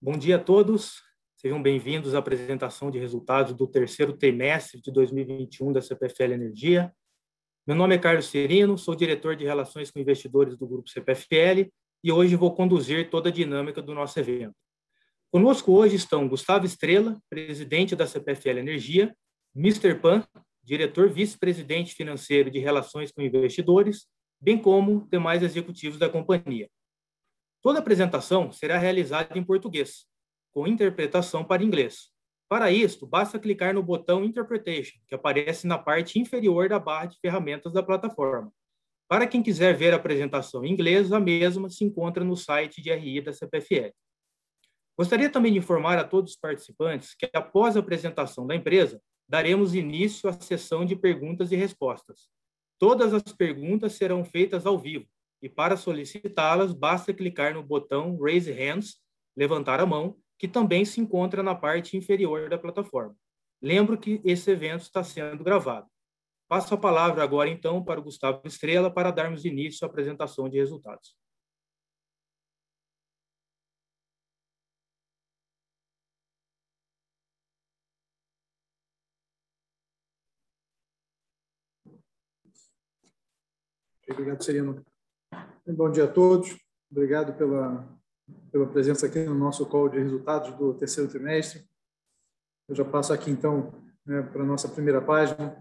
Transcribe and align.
Bom 0.00 0.16
dia 0.16 0.36
a 0.36 0.38
todos. 0.38 1.02
Sejam 1.34 1.60
bem-vindos 1.60 2.14
à 2.14 2.18
apresentação 2.18 2.88
de 2.88 3.00
resultados 3.00 3.52
do 3.52 3.66
terceiro 3.66 4.12
trimestre 4.12 4.80
de 4.80 4.92
2021 4.92 5.72
da 5.72 5.82
CPFL 5.82 6.34
Energia. 6.34 6.92
Meu 7.66 7.74
nome 7.74 7.96
é 7.96 7.98
Carlos 7.98 8.26
Serino, 8.26 8.78
sou 8.78 8.94
diretor 8.94 9.34
de 9.34 9.44
Relações 9.44 9.90
com 9.90 9.98
Investidores 9.98 10.56
do 10.56 10.68
Grupo 10.68 10.88
CPFL 10.88 11.68
e 12.04 12.12
hoje 12.12 12.36
vou 12.36 12.54
conduzir 12.54 13.10
toda 13.10 13.28
a 13.28 13.32
dinâmica 13.32 13.82
do 13.82 13.92
nosso 13.92 14.20
evento. 14.20 14.54
Conosco 15.32 15.72
hoje 15.72 15.96
estão 15.96 16.28
Gustavo 16.28 16.64
Estrela, 16.64 17.20
presidente 17.28 17.96
da 17.96 18.06
CPFL 18.06 18.60
Energia, 18.60 19.12
Mr. 19.52 19.96
Pan, 19.96 20.24
diretor 20.62 21.10
vice-presidente 21.10 21.92
financeiro 21.92 22.52
de 22.52 22.60
Relações 22.60 23.10
com 23.10 23.20
Investidores, 23.20 24.06
bem 24.40 24.58
como 24.58 25.08
demais 25.10 25.42
executivos 25.42 25.98
da 25.98 26.08
companhia. 26.08 26.68
Toda 27.60 27.80
apresentação 27.80 28.52
será 28.52 28.78
realizada 28.78 29.36
em 29.36 29.42
português, 29.42 30.06
com 30.52 30.66
interpretação 30.66 31.44
para 31.44 31.64
inglês. 31.64 32.10
Para 32.48 32.70
isto, 32.70 33.06
basta 33.06 33.38
clicar 33.38 33.74
no 33.74 33.82
botão 33.82 34.24
Interpretation, 34.24 34.98
que 35.06 35.14
aparece 35.14 35.66
na 35.66 35.76
parte 35.76 36.18
inferior 36.18 36.68
da 36.68 36.78
barra 36.78 37.06
de 37.06 37.18
ferramentas 37.20 37.72
da 37.72 37.82
plataforma. 37.82 38.52
Para 39.08 39.26
quem 39.26 39.42
quiser 39.42 39.76
ver 39.76 39.92
a 39.92 39.96
apresentação 39.96 40.64
em 40.64 40.72
inglês, 40.72 41.12
a 41.12 41.18
mesma 41.18 41.68
se 41.68 41.84
encontra 41.84 42.24
no 42.24 42.36
site 42.36 42.80
de 42.80 42.92
RI 42.92 43.20
da 43.20 43.32
CPFL. 43.32 43.92
Gostaria 44.96 45.30
também 45.30 45.52
de 45.52 45.58
informar 45.58 45.98
a 45.98 46.04
todos 46.04 46.32
os 46.32 46.38
participantes 46.38 47.14
que, 47.14 47.28
após 47.32 47.76
a 47.76 47.80
apresentação 47.80 48.46
da 48.46 48.54
empresa, 48.54 49.00
daremos 49.28 49.74
início 49.74 50.28
à 50.28 50.32
sessão 50.32 50.84
de 50.84 50.96
perguntas 50.96 51.52
e 51.52 51.56
respostas. 51.56 52.28
Todas 52.78 53.12
as 53.12 53.22
perguntas 53.32 53.94
serão 53.94 54.24
feitas 54.24 54.64
ao 54.64 54.78
vivo, 54.78 55.06
e 55.42 55.48
para 55.48 55.76
solicitá-las, 55.76 56.72
basta 56.72 57.14
clicar 57.14 57.54
no 57.54 57.62
botão 57.62 58.18
Raise 58.18 58.50
Hands, 58.52 58.96
levantar 59.36 59.80
a 59.80 59.86
mão, 59.86 60.16
que 60.38 60.48
também 60.48 60.84
se 60.84 61.00
encontra 61.00 61.42
na 61.42 61.54
parte 61.54 61.96
inferior 61.96 62.48
da 62.48 62.58
plataforma. 62.58 63.16
Lembro 63.60 63.98
que 63.98 64.20
esse 64.24 64.50
evento 64.50 64.82
está 64.82 65.02
sendo 65.02 65.42
gravado. 65.42 65.88
Passo 66.48 66.74
a 66.74 66.78
palavra 66.78 67.22
agora, 67.22 67.50
então, 67.50 67.84
para 67.84 68.00
o 68.00 68.02
Gustavo 68.02 68.40
Estrela 68.44 68.90
para 68.90 69.10
darmos 69.10 69.44
início 69.44 69.84
à 69.84 69.88
apresentação 69.90 70.48
de 70.48 70.58
resultados. 70.58 71.16
Obrigado, 84.10 84.42
Serino. 84.42 84.84
Bom 85.70 85.90
dia 85.90 86.04
a 86.04 86.08
todos. 86.08 86.56
Obrigado 86.90 87.34
pela, 87.34 87.86
pela 88.50 88.66
presença 88.66 89.04
aqui 89.04 89.18
no 89.24 89.34
nosso 89.34 89.66
call 89.66 89.90
de 89.90 89.98
resultados 89.98 90.56
do 90.56 90.72
terceiro 90.72 91.10
trimestre. 91.10 91.62
Eu 92.66 92.74
já 92.74 92.86
passo 92.86 93.12
aqui, 93.12 93.30
então, 93.30 93.74
né, 94.06 94.22
para 94.22 94.42
a 94.42 94.46
nossa 94.46 94.66
primeira 94.66 95.02
página, 95.02 95.58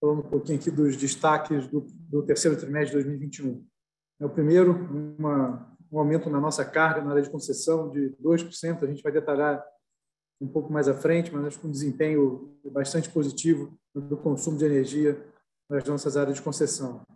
falando 0.00 0.26
um 0.26 0.28
pouquinho 0.28 0.58
aqui 0.58 0.68
dos 0.68 0.96
destaques 0.96 1.68
do, 1.68 1.86
do 1.96 2.24
terceiro 2.24 2.58
trimestre 2.58 2.98
de 2.98 3.04
2021. 3.04 3.64
É 4.20 4.26
o 4.26 4.30
primeiro, 4.30 4.72
uma, 5.16 5.72
um 5.92 5.98
aumento 6.00 6.28
na 6.28 6.40
nossa 6.40 6.64
carga 6.64 7.00
na 7.00 7.12
área 7.12 7.22
de 7.22 7.30
concessão 7.30 7.88
de 7.88 8.16
2%. 8.20 8.82
A 8.82 8.86
gente 8.88 9.02
vai 9.02 9.12
detalhar 9.12 9.64
um 10.40 10.48
pouco 10.48 10.72
mais 10.72 10.88
à 10.88 10.94
frente, 10.94 11.32
mas 11.32 11.44
acho 11.44 11.60
que 11.60 11.68
um 11.68 11.70
desempenho 11.70 12.58
bastante 12.64 13.08
positivo 13.08 13.78
do 13.94 14.16
consumo 14.16 14.58
de 14.58 14.64
energia 14.64 15.24
nas 15.70 15.84
nossas 15.84 16.16
áreas 16.16 16.34
de 16.34 16.42
concessão. 16.42 17.06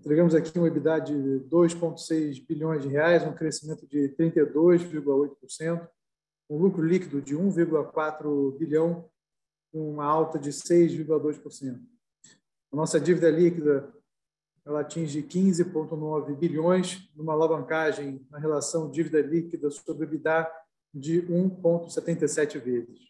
Entregamos 0.00 0.34
aqui 0.34 0.58
um 0.58 0.66
EBITDA 0.66 0.98
de 0.98 1.14
2,6 1.50 2.42
bilhões 2.46 2.82
de 2.82 2.88
reais, 2.88 3.22
um 3.22 3.34
crescimento 3.34 3.86
de 3.86 4.08
32,8%, 4.18 5.86
um 6.48 6.56
lucro 6.56 6.82
líquido 6.82 7.20
de 7.20 7.36
1,4 7.36 8.56
bilhão, 8.56 9.04
uma 9.70 10.06
alta 10.06 10.38
de 10.38 10.50
6,2%. 10.50 11.78
A 12.72 12.76
nossa 12.76 12.98
dívida 12.98 13.30
líquida 13.30 13.92
ela 14.64 14.80
atinge 14.80 15.22
15,9 15.22 16.34
bilhões, 16.34 17.10
numa 17.14 17.34
alavancagem 17.34 18.26
na 18.30 18.38
relação 18.38 18.90
dívida 18.90 19.20
líquida 19.20 19.70
sobre 19.70 20.04
EBITDA 20.04 20.50
de 20.94 21.20
1,77 21.24 22.58
vezes. 22.58 23.09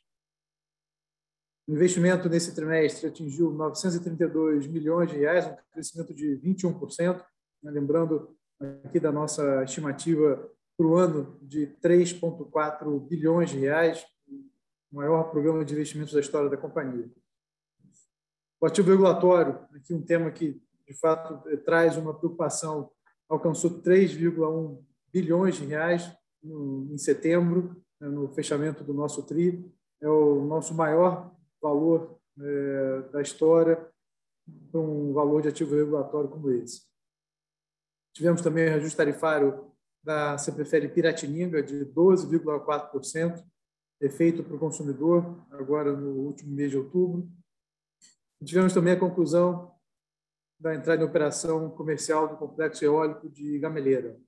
O 1.70 1.72
investimento 1.72 2.28
nesse 2.28 2.52
trimestre 2.52 3.06
atingiu 3.06 3.52
932 3.52 4.66
milhões 4.66 5.08
de 5.08 5.18
reais, 5.18 5.46
um 5.46 5.54
crescimento 5.72 6.12
de 6.12 6.36
21%. 6.44 7.24
Né? 7.62 7.70
Lembrando 7.70 8.36
aqui 8.82 8.98
da 8.98 9.12
nossa 9.12 9.62
estimativa 9.62 10.50
para 10.76 10.84
o 10.84 10.96
ano 10.96 11.38
de 11.40 11.68
3,4 11.80 13.06
bilhões 13.06 13.50
de 13.50 13.58
reais, 13.60 14.04
o 14.90 14.96
maior 14.96 15.30
programa 15.30 15.64
de 15.64 15.72
investimentos 15.72 16.12
da 16.12 16.18
história 16.18 16.50
da 16.50 16.56
companhia. 16.56 17.08
O 18.60 18.66
ativo 18.66 18.90
regulatório, 18.90 19.60
aqui 19.72 19.94
um 19.94 20.02
tema 20.02 20.28
que 20.32 20.60
de 20.88 20.94
fato 20.94 21.40
traz 21.64 21.96
uma 21.96 22.12
preocupação, 22.12 22.90
alcançou 23.28 23.80
3,1 23.80 24.76
bilhões 25.12 25.54
de 25.54 25.66
reais 25.66 26.12
em 26.42 26.98
setembro, 26.98 27.80
né, 28.00 28.08
no 28.08 28.26
fechamento 28.34 28.82
do 28.82 28.92
nosso 28.92 29.22
TRI. 29.22 29.72
É 30.00 30.08
o 30.08 30.44
nosso 30.44 30.74
maior 30.74 31.32
valor 31.60 32.18
é, 32.38 33.02
da 33.12 33.22
história 33.22 33.76
para 34.70 34.80
um 34.80 35.12
valor 35.12 35.42
de 35.42 35.48
ativo 35.48 35.74
regulatório 35.74 36.28
como 36.28 36.50
esse. 36.50 36.82
Tivemos 38.14 38.42
também 38.42 38.68
o 38.68 38.74
ajuste 38.74 38.96
tarifário 38.96 39.70
da 40.02 40.38
CPFL 40.38 40.88
Piratininga 40.88 41.62
de 41.62 41.84
12,4%, 41.86 43.44
efeito 44.00 44.42
para 44.42 44.56
o 44.56 44.58
consumidor, 44.58 45.46
agora 45.50 45.92
no 45.92 46.10
último 46.20 46.52
mês 46.54 46.70
de 46.70 46.78
outubro. 46.78 47.30
Tivemos 48.44 48.72
também 48.72 48.94
a 48.94 48.98
conclusão 48.98 49.74
da 50.58 50.74
entrada 50.74 51.02
em 51.02 51.06
operação 51.06 51.70
comercial 51.70 52.28
do 52.28 52.36
complexo 52.36 52.84
eólico 52.84 53.28
de 53.28 53.58
Gameleira. 53.58 54.18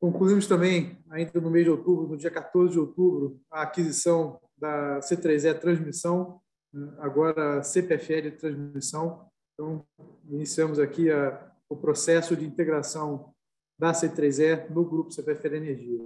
Concluímos 0.00 0.48
também, 0.48 0.98
ainda 1.10 1.40
no 1.40 1.50
mês 1.50 1.64
de 1.64 1.70
outubro, 1.70 2.08
no 2.08 2.16
dia 2.16 2.30
14 2.30 2.72
de 2.72 2.78
outubro, 2.80 3.40
a 3.48 3.62
aquisição 3.62 4.40
da 4.62 5.00
C3E 5.00 5.58
Transmissão, 5.58 6.40
né, 6.72 6.94
agora 6.98 7.64
CPFL 7.64 8.30
Transmissão. 8.38 9.28
Então, 9.52 9.84
iniciamos 10.28 10.78
aqui 10.78 11.10
a, 11.10 11.52
o 11.68 11.76
processo 11.76 12.36
de 12.36 12.46
integração 12.46 13.34
da 13.76 13.90
C3E 13.90 14.70
no 14.70 14.84
grupo 14.84 15.10
CPFL 15.10 15.56
Energia. 15.56 16.00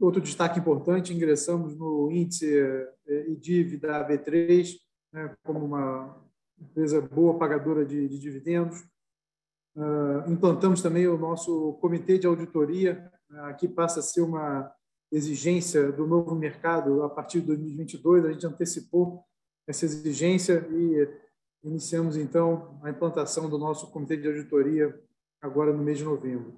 Outro 0.00 0.20
destaque 0.20 0.58
importante, 0.58 1.14
ingressamos 1.14 1.76
no 1.76 2.10
índice 2.10 2.60
IDIV 3.06 3.76
da 3.76 4.06
B3, 4.06 4.76
né, 5.12 5.36
como 5.44 5.64
uma 5.64 6.20
empresa 6.60 7.00
boa 7.00 7.38
pagadora 7.38 7.84
de, 7.84 8.08
de 8.08 8.18
dividendos. 8.18 8.84
Uh, 9.76 10.30
implantamos 10.30 10.82
também 10.82 11.06
o 11.06 11.16
nosso 11.16 11.74
comitê 11.74 12.18
de 12.18 12.26
auditoria, 12.26 13.10
uh, 13.30 13.40
aqui 13.46 13.66
passa 13.66 14.00
a 14.00 14.02
ser 14.02 14.20
uma 14.20 14.72
exigência 15.10 15.92
do 15.92 16.06
novo 16.06 16.34
mercado 16.34 17.02
a 17.02 17.10
partir 17.10 17.40
de 17.40 17.46
2022. 17.48 18.24
A 18.24 18.32
gente 18.32 18.46
antecipou 18.46 19.24
essa 19.66 19.84
exigência 19.84 20.66
e 20.70 21.08
iniciamos, 21.62 22.16
então, 22.16 22.78
a 22.82 22.90
implantação 22.90 23.48
do 23.48 23.58
nosso 23.58 23.90
comitê 23.90 24.16
de 24.16 24.28
auditoria 24.28 24.98
agora 25.40 25.72
no 25.72 25.82
mês 25.82 25.98
de 25.98 26.04
novembro. 26.04 26.54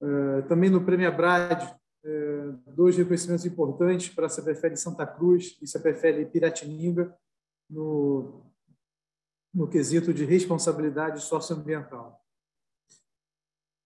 Eh, 0.00 0.42
também 0.42 0.70
no 0.70 0.84
Prêmio 0.84 1.08
Abrad, 1.08 1.74
eh, 2.04 2.52
dois 2.68 2.96
reconhecimentos 2.96 3.44
importantes 3.44 4.08
para 4.08 4.26
a 4.26 4.28
CPFL 4.28 4.76
Santa 4.76 5.06
Cruz 5.06 5.58
e 5.60 5.66
CPFL 5.66 6.24
Piratininga 6.30 7.14
no, 7.68 8.44
no 9.52 9.68
quesito 9.68 10.14
de 10.14 10.24
responsabilidade 10.24 11.20
socioambiental. 11.20 12.24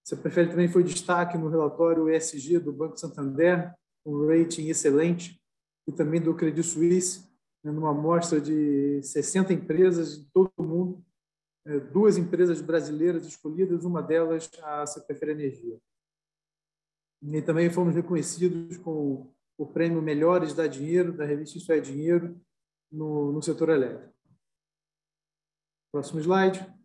Você 0.04 0.16
prefere 0.16 0.50
também 0.50 0.68
foi 0.68 0.82
destaque 0.82 1.38
no 1.38 1.48
relatório 1.48 2.08
ESG 2.08 2.58
do 2.58 2.72
Banco 2.72 2.98
Santander, 2.98 3.72
um 4.04 4.26
rating 4.26 4.68
excelente, 4.68 5.40
e 5.86 5.92
também 5.92 6.20
do 6.20 6.34
Credit 6.34 6.66
Suisse, 6.66 7.28
né, 7.64 7.70
numa 7.70 7.90
amostra 7.90 8.40
de 8.40 9.00
60 9.02 9.52
empresas 9.52 10.18
de 10.18 10.30
todo 10.32 10.50
o 10.56 10.62
mundo, 10.62 11.04
é, 11.64 11.78
duas 11.78 12.16
empresas 12.16 12.60
brasileiras 12.60 13.24
escolhidas, 13.24 13.84
uma 13.84 14.02
delas 14.02 14.50
a 14.62 14.86
CPFL 14.86 15.30
Energia. 15.30 15.78
E 17.22 17.42
também 17.42 17.70
fomos 17.70 17.94
reconhecidos 17.94 18.76
com 18.78 19.32
o 19.56 19.66
prêmio 19.66 20.02
Melhores 20.02 20.54
da 20.54 20.66
Dinheiro, 20.66 21.12
da 21.12 21.24
revista 21.24 21.56
Isso 21.56 21.72
é 21.72 21.78
Dinheiro, 21.78 22.40
no, 22.90 23.32
no 23.32 23.40
setor 23.40 23.68
elétrico. 23.68 24.12
Próximo 25.92 26.20
slide. 26.20 26.81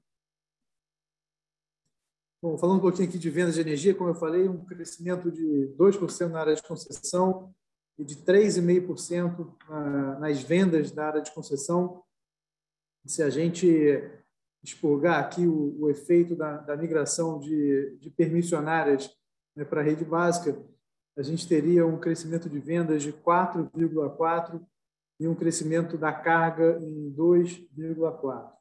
Bom, 2.40 2.56
falando 2.56 2.78
um 2.78 2.82
pouquinho 2.82 3.10
aqui 3.10 3.18
de 3.18 3.32
vendas 3.32 3.56
de 3.56 3.62
energia, 3.62 3.96
como 3.96 4.12
eu 4.12 4.16
falei, 4.16 4.48
um 4.48 4.64
crescimento 4.64 5.32
de 5.32 5.74
2% 5.76 6.30
na 6.30 6.40
área 6.40 6.54
de 6.54 6.62
concessão 6.62 7.52
e 7.98 8.06
de 8.06 8.18
3,5% 8.18 10.20
nas 10.20 10.44
vendas 10.44 10.92
da 10.92 11.08
área 11.08 11.22
de 11.22 11.32
concessão. 11.32 12.04
Se 13.08 13.24
a 13.24 13.30
gente 13.32 13.68
expurgar 14.64 15.20
aqui 15.20 15.48
o, 15.48 15.76
o 15.80 15.90
efeito 15.90 16.36
da, 16.36 16.58
da 16.58 16.78
migração 16.78 17.40
de, 17.40 17.98
de 18.00 18.12
permissionárias 18.12 19.10
né, 19.56 19.66
para 19.66 19.82
a 19.82 19.84
rede 19.84 20.06
básica, 20.06 20.64
a 21.18 21.24
gente 21.24 21.48
teria 21.48 21.88
um 21.88 22.00
crescimento 22.00 22.48
de 22.48 22.60
vendas 22.60 23.02
de 23.02 23.12
4,4% 23.12 24.64
e 25.20 25.28
um 25.28 25.34
crescimento 25.34 25.98
da 25.98 26.14
carga 26.14 26.78
em 26.84 27.12
2,4%. 27.16 28.30
A 28.30 28.54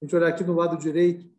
gente 0.00 0.14
olhar 0.14 0.28
aqui 0.28 0.44
no 0.44 0.54
lado 0.54 0.76
direito, 0.76 1.33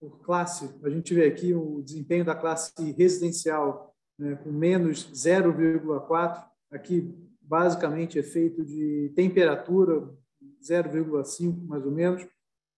por 0.00 0.20
classe, 0.20 0.70
a 0.82 0.90
gente 0.90 1.14
vê 1.14 1.26
aqui 1.26 1.54
o 1.54 1.82
desempenho 1.82 2.24
da 2.24 2.34
classe 2.34 2.72
residencial 2.92 3.94
né, 4.18 4.36
com 4.36 4.50
menos 4.50 5.10
0,4%, 5.12 6.44
aqui 6.70 7.14
basicamente 7.40 8.18
efeito 8.18 8.64
de 8.64 9.12
temperatura, 9.14 10.08
0,5 10.62 11.66
mais 11.66 11.84
ou 11.84 11.92
menos, 11.92 12.26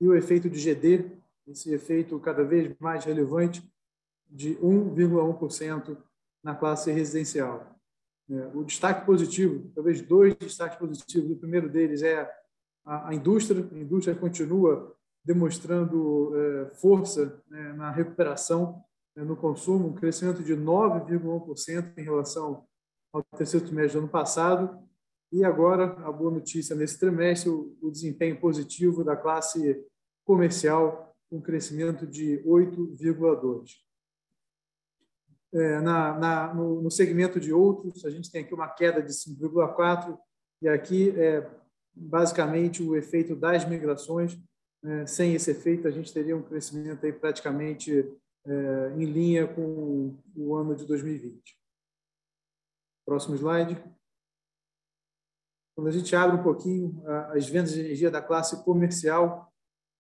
e 0.01 0.07
o 0.07 0.15
efeito 0.15 0.49
de 0.49 0.59
GD, 0.59 1.11
esse 1.47 1.73
efeito 1.73 2.19
cada 2.21 2.45
vez 2.45 2.75
mais 2.79 3.05
relevante, 3.05 3.63
de 4.31 4.57
1,1% 4.57 5.97
na 6.43 6.55
classe 6.55 6.93
residencial. 6.93 7.79
É, 8.31 8.51
o 8.55 8.63
destaque 8.63 9.07
positivo, 9.07 9.71
talvez 9.75 10.03
dois 10.03 10.35
destaques 10.35 10.79
positivos. 10.79 11.31
O 11.31 11.37
primeiro 11.37 11.69
deles 11.69 12.03
é 12.03 12.31
a, 12.85 13.15
indústria. 13.15 13.67
A 13.73 13.79
indústria 13.79 14.15
continua 14.15 14.95
demonstrando 15.29 16.33
é, 16.35 16.71
força 16.77 17.39
né, 17.51 17.75
na 17.75 17.91
recuperação 17.91 18.83
né, 19.15 19.23
no 19.23 19.37
consumo, 19.37 19.89
um 19.89 19.93
crescimento 19.93 20.43
de 20.43 20.57
9,1% 20.57 21.99
em 21.99 22.03
relação 22.03 22.65
ao 23.13 23.23
terceiro 23.37 23.67
trimestre 23.67 24.01
do 24.01 24.05
ano 24.05 24.09
passado. 24.09 24.83
E 25.31 25.45
agora, 25.45 25.85
a 26.03 26.11
boa 26.11 26.31
notícia 26.31 26.75
nesse 26.75 26.99
trimestre, 26.99 27.51
o, 27.51 27.77
o 27.83 27.91
desempenho 27.91 28.41
positivo 28.41 29.05
da 29.05 29.15
classe 29.15 29.85
comercial, 30.25 31.15
com 31.29 31.37
um 31.37 31.43
crescimento 31.43 32.07
de 32.07 32.43
8,2%. 32.47 33.65
É, 35.53 35.81
na, 35.83 36.19
na, 36.19 36.55
no, 36.55 36.81
no, 36.81 36.91
segmento 36.91 37.39
de 37.39 37.53
outros, 37.53 38.03
a 38.07 38.11
gente 38.11 38.31
tem 38.31 38.43
aqui 38.43 38.55
uma 38.55 38.69
queda 38.69 39.03
de 39.03 39.13
5,4%, 39.13 40.19
e 40.63 40.69
aqui 40.69 41.11
é 41.21 41.47
basicamente 41.95 42.83
o 42.83 42.97
efeito 42.97 43.37
das 43.37 43.69
migrações. 43.69 44.39
É, 44.85 45.07
sem 45.07 45.35
esse 45.35 45.51
efeito, 45.51 45.89
a 45.89 45.91
gente 45.91 46.13
teria 46.13 46.37
um 46.37 46.43
crescimento 46.43 47.05
aí 47.05 47.13
praticamente 47.13 47.93
é, 48.47 48.93
em 48.97 49.05
linha 49.05 49.47
com 49.47 50.17
o 50.37 50.55
ano 50.55 50.75
de 50.75 50.87
2020. 50.87 51.59
Próximo 53.05 53.35
slide. 53.37 53.83
Quando 55.75 55.89
a 55.89 55.93
gente 55.93 56.15
abre 56.15 56.37
um 56.37 56.43
pouquinho 56.43 57.03
as 57.31 57.49
vendas 57.49 57.73
de 57.73 57.81
energia 57.81 58.11
da 58.11 58.21
classe 58.21 58.65
comercial, 58.65 59.53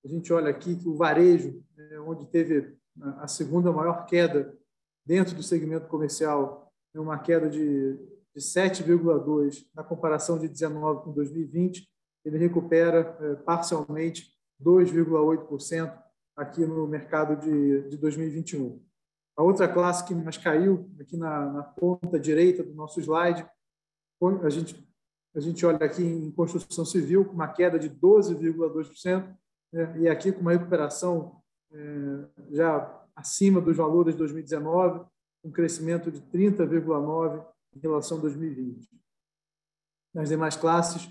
a 0.04 0.08
gente 0.08 0.32
olha 0.32 0.50
aqui 0.50 0.76
que 0.76 0.88
o 0.88 0.96
varejo, 0.96 1.64
é, 1.76 2.00
onde 2.00 2.26
teve 2.26 2.76
a 3.18 3.28
segunda 3.28 3.72
maior 3.72 4.06
queda 4.06 4.56
dentro 5.04 5.34
do 5.34 5.42
segmento 5.42 5.86
comercial, 5.88 6.72
é 6.94 7.00
uma 7.00 7.18
queda 7.18 7.48
de, 7.48 7.94
de 8.34 8.40
7,2% 8.40 9.66
na 9.74 9.84
comparação 9.84 10.38
de 10.38 10.48
19 10.48 11.04
com 11.04 11.12
2020. 11.12 11.88
Ele 12.24 12.38
recupera 12.38 13.16
é, 13.20 13.34
parcialmente 13.36 14.37
2,8% 14.62 15.96
aqui 16.36 16.64
no 16.64 16.86
mercado 16.86 17.36
de, 17.36 17.88
de 17.88 17.96
2021. 17.96 18.80
A 19.36 19.42
outra 19.42 19.68
classe 19.68 20.04
que 20.04 20.14
mais 20.14 20.36
caiu, 20.36 20.90
aqui 21.00 21.16
na, 21.16 21.52
na 21.52 21.62
ponta 21.62 22.18
direita 22.18 22.62
do 22.62 22.74
nosso 22.74 23.00
slide, 23.00 23.46
a 24.42 24.50
gente, 24.50 24.84
a 25.34 25.40
gente 25.40 25.64
olha 25.64 25.84
aqui 25.84 26.02
em 26.02 26.30
construção 26.32 26.84
civil, 26.84 27.24
com 27.24 27.34
uma 27.34 27.48
queda 27.48 27.78
de 27.78 27.88
12,2%, 27.88 29.36
né, 29.72 30.00
e 30.00 30.08
aqui 30.08 30.32
com 30.32 30.40
uma 30.40 30.52
recuperação 30.52 31.40
é, 31.72 32.24
já 32.50 33.04
acima 33.14 33.60
dos 33.60 33.76
valores 33.76 34.14
de 34.14 34.18
2019, 34.18 35.04
um 35.44 35.50
crescimento 35.50 36.10
de 36.10 36.20
30,9% 36.20 37.46
em 37.76 37.80
relação 37.80 38.18
a 38.18 38.20
2020. 38.22 38.88
Nas 40.14 40.28
demais 40.28 40.56
classes, 40.56 41.08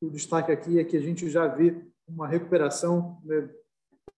o 0.00 0.10
destaque 0.10 0.50
aqui 0.50 0.78
é 0.78 0.84
que 0.84 0.96
a 0.96 1.00
gente 1.00 1.28
já 1.28 1.46
vê 1.46 1.87
uma 2.08 2.26
recuperação, 2.26 3.20
né, 3.24 3.48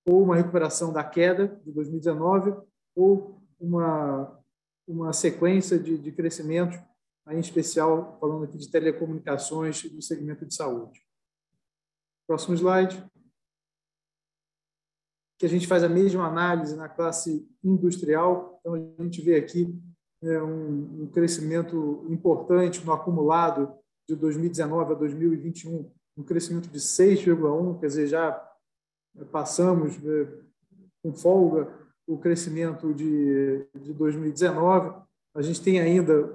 ou 0.06 0.22
uma 0.22 0.36
recuperação 0.36 0.92
da 0.92 1.04
queda 1.04 1.60
de 1.64 1.72
2019, 1.72 2.54
ou 2.94 3.42
uma, 3.58 4.40
uma 4.86 5.12
sequência 5.12 5.78
de, 5.78 5.98
de 5.98 6.12
crescimento, 6.12 6.78
em 7.28 7.38
especial 7.38 8.18
falando 8.18 8.44
aqui 8.44 8.58
de 8.58 8.70
telecomunicações 8.70 9.84
e 9.84 9.88
do 9.88 10.02
segmento 10.02 10.46
de 10.46 10.54
saúde. 10.54 11.00
Próximo 12.26 12.54
slide 12.54 13.04
que 15.40 15.46
a 15.46 15.48
gente 15.48 15.66
faz 15.66 15.82
a 15.82 15.88
mesma 15.88 16.26
análise 16.26 16.76
na 16.76 16.86
classe 16.86 17.48
industrial. 17.64 18.60
Então, 18.60 18.74
a 18.74 19.02
gente 19.02 19.22
vê 19.22 19.36
aqui 19.36 19.74
é, 20.22 20.42
um, 20.42 21.04
um, 21.04 21.06
crescimento 21.06 22.06
importante 22.10 22.84
no 22.84 22.92
acumulado 22.92 23.72
de 24.06 24.14
2019 24.14 24.92
a 24.92 24.96
2021, 24.96 25.90
um 26.20 26.22
crescimento 26.22 26.68
de 26.68 26.78
6,1%, 26.78 27.80
quer 27.80 27.86
dizer, 27.86 28.06
já 28.06 28.48
passamos 29.32 29.96
é, 30.04 30.28
com 31.02 31.12
folga 31.14 31.72
o 32.06 32.18
crescimento 32.18 32.92
de, 32.92 33.66
de 33.74 33.92
2019. 33.94 35.00
A 35.34 35.42
gente 35.42 35.62
tem 35.62 35.80
ainda 35.80 36.32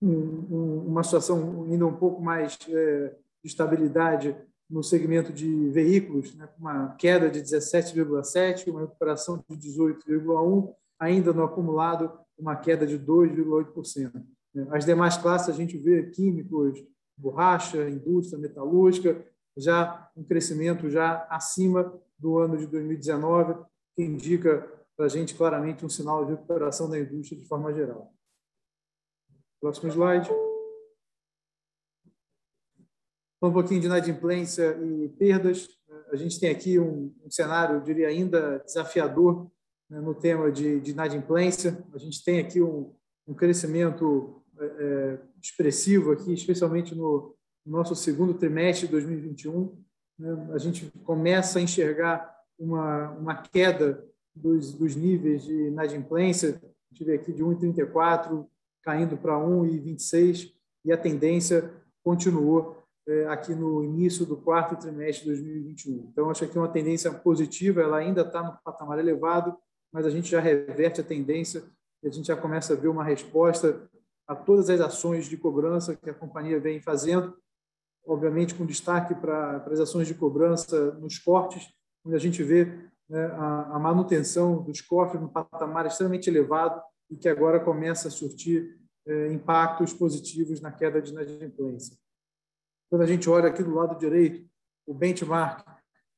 um, 0.00 0.08
um, 0.08 0.84
uma 0.86 1.02
situação 1.02 1.64
ainda 1.64 1.86
um 1.86 1.96
pouco 1.96 2.22
mais 2.22 2.56
é, 2.68 3.14
de 3.42 3.48
estabilidade 3.48 4.36
no 4.70 4.82
segmento 4.82 5.32
de 5.32 5.70
veículos, 5.70 6.34
né, 6.34 6.46
com 6.46 6.60
uma 6.60 6.94
queda 6.96 7.30
de 7.30 7.40
17,7%, 7.40 8.68
uma 8.68 8.82
recuperação 8.82 9.42
de 9.48 9.56
18,1%, 9.56 10.74
ainda 11.00 11.32
no 11.32 11.42
acumulado, 11.42 12.12
uma 12.38 12.54
queda 12.54 12.86
de 12.86 12.98
2,8%. 12.98 14.22
As 14.70 14.84
demais 14.84 15.16
classes, 15.16 15.48
a 15.48 15.52
gente 15.52 15.78
vê 15.78 16.10
químicos, 16.10 16.84
borracha, 17.18 17.88
indústria 17.88 18.38
metalúrgica, 18.38 19.24
já 19.56 20.10
um 20.16 20.22
crescimento 20.22 20.88
já 20.88 21.26
acima 21.28 21.92
do 22.18 22.38
ano 22.38 22.56
de 22.56 22.66
2019, 22.66 23.64
que 23.94 24.02
indica 24.02 24.66
para 24.96 25.06
a 25.06 25.08
gente 25.08 25.34
claramente 25.34 25.84
um 25.84 25.88
sinal 25.88 26.24
de 26.24 26.32
recuperação 26.32 26.88
da 26.88 26.98
indústria 26.98 27.38
de 27.38 27.46
forma 27.46 27.72
geral. 27.72 28.12
Próximo 29.60 29.90
slide 29.90 30.30
um 33.46 33.52
pouquinho 33.52 33.80
de 33.80 33.86
inadimplência 33.86 34.76
e 34.82 35.08
perdas. 35.10 35.68
A 36.10 36.16
gente 36.16 36.40
tem 36.40 36.50
aqui 36.50 36.78
um, 36.78 37.14
um 37.24 37.30
cenário, 37.30 37.76
eu 37.76 37.80
diria, 37.80 38.08
ainda 38.08 38.58
desafiador 38.58 39.50
né, 39.88 40.00
no 40.00 40.14
tema 40.14 40.50
de, 40.50 40.80
de, 40.80 40.90
inadimplência. 40.90 41.84
A 41.94 41.98
gente 41.98 42.22
tem 42.24 42.40
aqui 42.40 42.60
um, 42.60 42.92
um 43.26 43.34
crescimento 43.34 44.37
é, 44.60 44.64
é 44.64 45.18
expressivo 45.42 46.12
aqui, 46.12 46.32
especialmente 46.32 46.94
no, 46.94 47.34
no 47.64 47.72
nosso 47.72 47.94
segundo 47.94 48.34
trimestre 48.34 48.86
de 48.86 48.92
2021. 48.92 49.76
Né, 50.18 50.48
a 50.52 50.58
gente 50.58 50.90
começa 51.04 51.58
a 51.58 51.62
enxergar 51.62 52.34
uma, 52.58 53.10
uma 53.12 53.34
queda 53.36 54.04
dos, 54.34 54.72
dos 54.72 54.96
níveis 54.96 55.44
de 55.44 55.68
inadimplência. 55.68 56.60
Vê 57.00 57.14
aqui 57.14 57.32
de 57.32 57.44
1,34 57.44 58.46
caindo 58.82 59.16
para 59.16 59.34
1,26 59.34 60.52
e 60.84 60.92
a 60.92 60.96
tendência 60.96 61.70
continuou 62.02 62.82
é, 63.06 63.26
aqui 63.26 63.54
no 63.54 63.84
início 63.84 64.24
do 64.26 64.36
quarto 64.36 64.76
trimestre 64.76 65.24
de 65.24 65.30
2021. 65.30 66.08
Então, 66.10 66.30
acho 66.30 66.46
que 66.48 66.56
é 66.56 66.60
uma 66.60 66.68
tendência 66.68 67.12
positiva, 67.12 67.82
ela 67.82 67.98
ainda 67.98 68.22
está 68.22 68.42
no 68.42 68.58
patamar 68.64 68.98
elevado, 68.98 69.56
mas 69.92 70.06
a 70.06 70.10
gente 70.10 70.30
já 70.30 70.40
reverte 70.40 71.00
a 71.00 71.04
tendência 71.04 71.62
a 72.04 72.10
gente 72.10 72.26
já 72.26 72.36
começa 72.36 72.74
a 72.74 72.76
ver 72.76 72.88
uma 72.88 73.04
resposta 73.04 73.88
a 74.28 74.36
todas 74.36 74.68
as 74.68 74.80
ações 74.80 75.26
de 75.26 75.36
cobrança 75.36 75.96
que 75.96 76.10
a 76.10 76.14
companhia 76.14 76.60
vem 76.60 76.80
fazendo, 76.80 77.34
obviamente 78.06 78.54
com 78.54 78.66
destaque 78.66 79.14
para, 79.14 79.60
para 79.60 79.72
as 79.72 79.80
ações 79.80 80.06
de 80.06 80.14
cobrança 80.14 80.92
nos 80.92 81.18
cortes, 81.18 81.66
onde 82.04 82.14
a 82.14 82.18
gente 82.18 82.42
vê 82.42 82.66
né, 83.08 83.26
a, 83.32 83.76
a, 83.76 83.78
manutenção 83.78 84.62
dos 84.62 84.82
cofres 84.82 85.20
no 85.20 85.30
patamar 85.30 85.86
extremamente 85.86 86.28
elevado 86.28 86.80
e 87.10 87.16
que 87.16 87.28
agora 87.28 87.58
começa 87.58 88.08
a 88.08 88.10
surtir 88.10 88.78
é, 89.06 89.32
impactos 89.32 89.94
positivos 89.94 90.60
na 90.60 90.70
queda 90.70 91.00
de 91.00 91.10
inadimplência. 91.10 91.96
Quando 92.90 93.02
a 93.02 93.06
gente 93.06 93.28
olha 93.28 93.48
aqui 93.48 93.62
do 93.62 93.74
lado 93.74 93.98
direito, 93.98 94.46
o 94.86 94.92
benchmark 94.92 95.66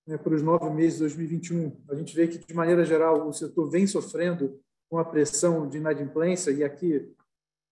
né, 0.07 0.17
para 0.19 0.35
os 0.35 0.43
nove 0.43 0.69
meses 0.71 0.95
de 0.95 1.01
2021, 1.01 1.85
a 1.89 1.95
gente 1.95 2.15
vê 2.15 2.27
que, 2.27 2.39
de 2.39 2.55
maneira 2.55 2.85
geral, 2.85 3.29
o 3.29 3.33
setor 3.33 3.71
vem 3.71 3.87
sofrendo 3.87 4.61
com 4.89 4.99
a 4.99 5.05
pressão 5.05 5.69
de 5.69 5.79
inadimplência 5.79 6.51
e 6.51 6.65
aqui, 6.65 7.15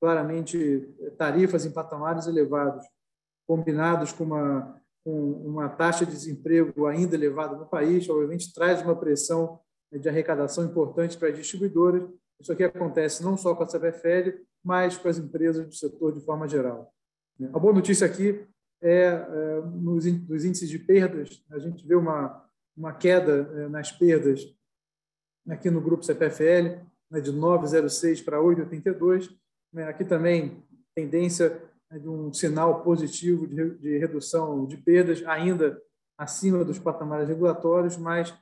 claramente, 0.01 0.89
tarifas 1.17 1.65
em 1.65 1.73
patamares 1.73 2.27
elevados, 2.27 2.85
combinados 3.47 4.13
com 4.13 4.25
uma, 4.25 4.81
com 5.05 5.33
uma 5.45 5.69
taxa 5.69 6.05
de 6.05 6.13
desemprego 6.13 6.87
ainda 6.87 7.15
elevada 7.15 7.57
no 7.57 7.67
país, 7.67 8.09
obviamente 8.09 8.53
traz 8.53 8.83
uma 8.83 8.95
pressão 8.95 9.61
de 9.93 10.09
arrecadação 10.09 10.65
importante 10.65 11.17
para 11.17 11.29
as 11.29 11.37
distribuidoras. 11.37 12.09
Isso 12.41 12.53
aqui 12.53 12.63
acontece 12.63 13.23
não 13.23 13.37
só 13.37 13.55
com 13.55 13.65
a 13.65 13.67
CPFL, 13.67 14.39
mas 14.63 14.97
com 14.97 15.09
as 15.09 15.19
empresas 15.19 15.67
do 15.67 15.75
setor 15.75 16.13
de 16.13 16.21
forma 16.21 16.47
geral. 16.47 16.93
A 17.53 17.59
boa 17.59 17.73
notícia 17.73 18.07
aqui 18.07 18.47
é, 18.83 18.93
é 18.93 19.61
nos, 19.63 20.05
índices 20.07 20.69
de 20.69 20.79
perdas, 20.79 21.43
a 21.51 21.59
gente 21.59 21.87
vê 21.87 21.95
uma, 21.95 22.45
uma 22.77 22.93
queda 22.93 23.51
é, 23.55 23.69
nas 23.69 23.91
perdas 23.91 24.43
aqui 25.49 25.71
no 25.71 25.81
grupo 25.81 26.05
CPFL. 26.05 26.85
né, 27.11 27.21
de 27.21 27.33
9,06 27.33 28.25
para 28.25 28.39
8,82. 28.39 29.31
Né, 29.73 29.85
aqui 29.85 30.05
também 30.05 30.65
tendência 30.95 31.63
né, 31.91 31.99
de 31.99 32.09
um 32.09 32.33
sinal 32.33 32.83
positivo 32.83 33.47
de, 33.47 33.99
redução 33.99 34.67
de 34.67 34.77
perdas, 34.77 35.25
ainda 35.27 35.81
acima 36.19 36.65
dos 36.65 36.79
patamares 36.79 37.29
regulatórios, 37.29 37.97
mas 37.97 38.35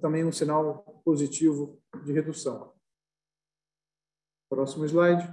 também 0.00 0.24
um 0.24 0.32
sinal 0.32 1.02
positivo 1.04 1.80
de 2.04 2.12
redução. 2.12 2.72
Próximo 4.50 4.84
slide. 4.84 5.32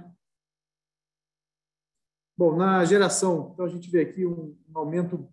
Bom, 2.38 2.56
na 2.56 2.84
geração, 2.84 3.50
então 3.52 3.66
a 3.66 3.68
gente 3.68 3.90
vê 3.90 4.02
aqui 4.02 4.24
um, 4.24 4.56
um 4.68 4.78
aumento 4.78 5.28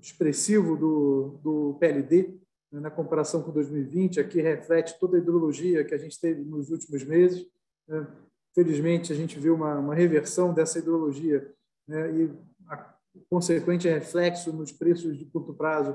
expressivo 0.00 0.76
do, 0.76 1.40
do 1.42 1.76
PLD, 1.80 2.38
né, 2.70 2.80
na 2.80 2.90
comparação 2.90 3.42
com 3.42 3.50
2020, 3.50 4.20
aqui 4.20 4.40
reflete 4.40 4.98
toda 4.98 5.16
a 5.16 5.20
hidrologia 5.20 5.84
que 5.84 5.94
a 5.94 5.98
gente 5.98 6.20
teve 6.20 6.42
nos 6.44 6.70
últimos 6.70 7.02
meses. 7.02 7.50
Né. 7.88 8.06
Felizmente, 8.56 9.12
a 9.12 9.16
gente 9.16 9.38
viu 9.38 9.54
uma, 9.54 9.78
uma 9.78 9.94
reversão 9.94 10.54
dessa 10.54 10.78
hidrologia 10.78 11.52
né, 11.86 12.10
e 12.10 12.30
a 12.66 12.96
consequente 13.28 13.86
reflexo 13.86 14.50
nos 14.50 14.72
preços 14.72 15.18
de 15.18 15.26
curto 15.26 15.52
prazo, 15.52 15.94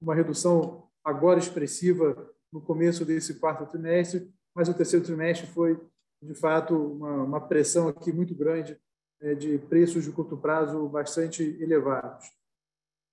uma 0.00 0.14
redução 0.14 0.88
agora 1.04 1.38
expressiva 1.38 2.32
no 2.50 2.62
começo 2.62 3.04
desse 3.04 3.34
quarto 3.34 3.70
trimestre, 3.70 4.32
mas 4.56 4.70
o 4.70 4.74
terceiro 4.74 5.04
trimestre 5.04 5.46
foi, 5.48 5.78
de 6.22 6.32
fato, 6.32 6.74
uma, 6.74 7.24
uma 7.24 7.40
pressão 7.46 7.88
aqui 7.88 8.10
muito 8.10 8.34
grande 8.34 8.80
é, 9.20 9.34
de 9.34 9.58
preços 9.58 10.02
de 10.02 10.10
curto 10.10 10.34
prazo 10.34 10.88
bastante 10.88 11.42
elevados. 11.60 12.26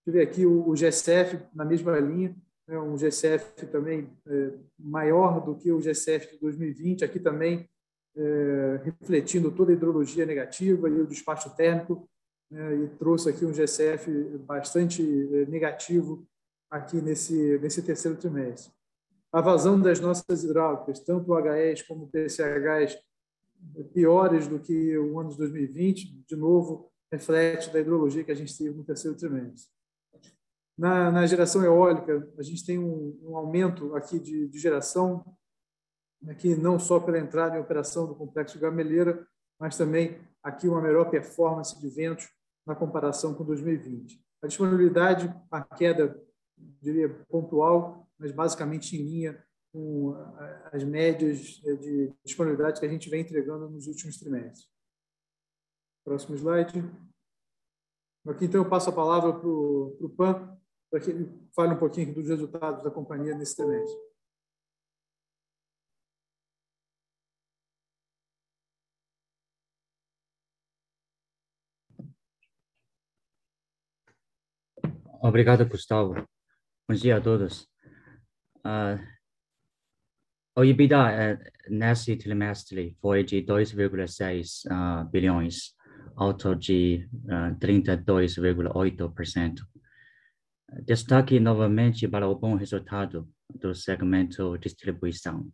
Tive 0.06 0.22
aqui 0.22 0.46
o, 0.46 0.70
o 0.70 0.74
GSF 0.74 1.38
na 1.54 1.66
mesma 1.66 2.00
linha, 2.00 2.34
né, 2.66 2.80
um 2.80 2.96
GSF 2.96 3.66
também 3.68 4.10
é, 4.26 4.54
maior 4.80 5.44
do 5.44 5.54
que 5.54 5.70
o 5.70 5.80
GSF 5.80 6.32
de 6.32 6.40
2020, 6.40 7.04
aqui 7.04 7.20
também 7.20 7.70
é, 8.16 8.82
refletindo 8.84 9.52
toda 9.52 9.72
a 9.72 9.76
hidrologia 9.76 10.26
negativa 10.26 10.90
e 10.90 11.02
o 11.02 11.08
despacho 11.08 11.56
térmico, 11.56 12.08
né, 12.50 12.76
e 12.76 12.88
trouxe 12.98 13.30
aqui 13.30 13.46
um 13.46 13.52
GSF 13.52 14.10
bastante 14.46 15.02
é, 15.02 15.46
negativo 15.46 16.26
aqui 16.70 17.02
nesse, 17.02 17.58
nesse 17.60 17.82
terceiro 17.82 18.18
trimestre. 18.18 18.72
A 19.32 19.42
vazão 19.42 19.80
das 19.80 20.00
nossas 20.00 20.44
hidráulicas, 20.44 21.00
tanto 21.00 21.32
o 21.32 21.40
HEs 21.40 21.82
como 21.82 22.06
o 22.06 22.08
PCHs, 22.08 22.98
piores 23.94 24.48
do 24.48 24.60
que 24.60 24.98
o 24.98 25.20
ano 25.20 25.30
de 25.30 25.38
2020, 25.38 26.24
de 26.28 26.36
novo, 26.36 26.92
reflete 27.12 27.70
da 27.72 27.80
hidrologia 27.80 28.24
que 28.24 28.32
a 28.32 28.36
gente 28.36 28.58
teve 28.58 28.76
no 28.76 28.84
terceiro 28.84 29.18
trimestre. 29.18 29.70
Na, 30.78 31.10
na 31.10 31.26
geração 31.26 31.64
eólica, 31.64 32.28
a 32.38 32.44
gente 32.44 32.66
tem 32.66 32.78
um, 32.78 33.18
um 33.24 33.38
aumento 33.38 33.96
aqui 33.96 34.20
de, 34.20 34.48
de, 34.48 34.60
geração, 34.60 35.24
aqui 36.30 36.56
não 36.56 36.80
só 36.80 37.00
pela 37.00 37.20
entrada 37.20 37.58
em 37.58 37.60
operação 37.60 38.08
do 38.08 38.16
complexo 38.16 38.60
Gameleira, 38.60 39.26
mas 39.60 39.78
também 39.78 40.20
aqui 40.44 40.68
uma 40.68 40.82
melhor 40.82 41.10
performance 41.10 41.80
de 41.80 41.90
ventos 41.90 42.30
na 42.66 42.76
comparação 42.76 43.34
com 43.34 43.44
2020. 43.44 44.24
A 44.42 44.48
disponibilidade, 44.48 45.34
a 45.50 45.62
queda, 45.62 46.22
diria, 46.82 47.10
pontual, 47.30 48.08
mas 48.18 48.32
basicamente 48.32 48.96
em 48.96 49.04
linha 49.04 49.46
com 49.72 50.16
as 50.72 50.84
médias 50.84 51.40
de 51.40 52.14
disponibilidade 52.24 52.80
que 52.80 52.86
a 52.86 52.90
gente 52.90 53.10
vem 53.10 53.22
entregando 53.22 53.70
nos 53.70 53.88
últimos 53.88 54.18
trimestres. 54.18 54.70
Próximo 56.06 56.36
slide. 56.38 56.80
Aqui, 58.28 58.46
então, 58.46 58.64
eu 58.64 58.70
passo 58.70 58.90
a 58.90 58.94
palavra 58.94 59.34
para 59.34 59.48
o 59.48 60.14
PAN, 60.16 60.58
para 60.90 61.00
que 61.00 61.12
ele 61.12 61.50
fale 61.54 61.74
um 61.74 61.78
pouquinho 61.78 62.14
dos 62.14 62.28
resultados 62.28 62.84
da 62.84 62.90
companhia 62.90 63.36
nesse 63.36 63.56
trimestre. 63.56 64.00
Obrigado, 75.28 75.66
Gustavo. 75.66 76.14
Bom 76.88 76.94
dia 76.94 77.18
a 77.18 77.20
todos. 77.20 77.68
Uh, 78.64 79.02
o 80.56 80.64
EBITDA 80.64 81.00
uh, 81.00 81.40
nesse 81.68 82.16
trimestre 82.16 82.96
foi 83.02 83.24
de 83.24 83.42
2,6 83.42 84.70
uh, 84.70 85.04
bilhões, 85.10 85.74
alto 86.16 86.56
de 86.56 87.10
uh, 87.24 87.58
32,8%. 87.58 89.64
Destaque 90.84 91.40
novamente 91.40 92.08
para 92.08 92.28
o 92.28 92.36
bom 92.36 92.54
resultado 92.54 93.28
do 93.50 93.74
segmento 93.74 94.60
distribuição, 94.60 95.52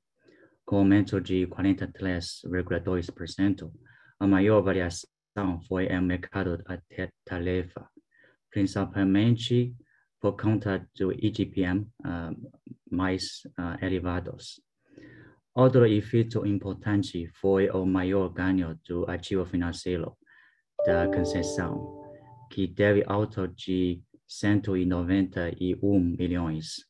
com 0.66 0.80
aumento 0.80 1.22
de 1.22 1.48
43,2%. 1.48 3.72
A 4.20 4.28
maior 4.28 4.62
variação 4.62 5.62
foi 5.66 5.86
em 5.86 6.02
mercado 6.02 6.58
de 6.58 7.10
tarefa, 7.24 7.90
principalmente 8.52 9.74
por 10.20 10.38
conta 10.38 10.88
do 10.96 11.12
IGPM 11.12 11.88
uh, 12.06 12.52
mais 12.92 13.42
uh, 13.58 13.84
elevados. 13.84 14.62
Outro 15.54 15.86
efeito 15.86 16.46
importante 16.46 17.28
foi 17.34 17.70
o 17.70 17.86
maior 17.86 18.30
ganho 18.30 18.80
do 18.88 19.10
ativo 19.10 19.46
financeiro 19.46 20.16
da 20.86 21.08
concessão, 21.08 22.02
que 22.50 22.68
teve 22.68 23.04
alto 23.06 23.48
de 23.48 24.02
191 24.28 26.00
milhões, 26.00 26.86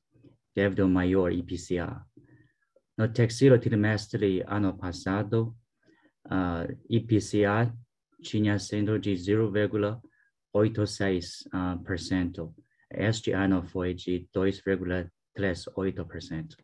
devido 0.54 0.84
ao 0.84 0.90
maior 0.90 1.32
IPCA. 1.32 2.06
No 2.98 3.08
terceiro 3.12 3.60
trimestre 3.60 4.44
ano 4.46 4.78
passado, 4.78 5.56
uh, 6.28 6.68
IPCA 6.90 7.74
tinha 8.22 8.60
sido 8.60 9.00
de 9.00 9.16
0,86%. 10.54 12.44
Uh, 12.44 12.54
este 12.94 13.32
ano 13.32 13.64
foi 13.64 13.94
de 13.94 14.28
2,38%. 14.36 16.58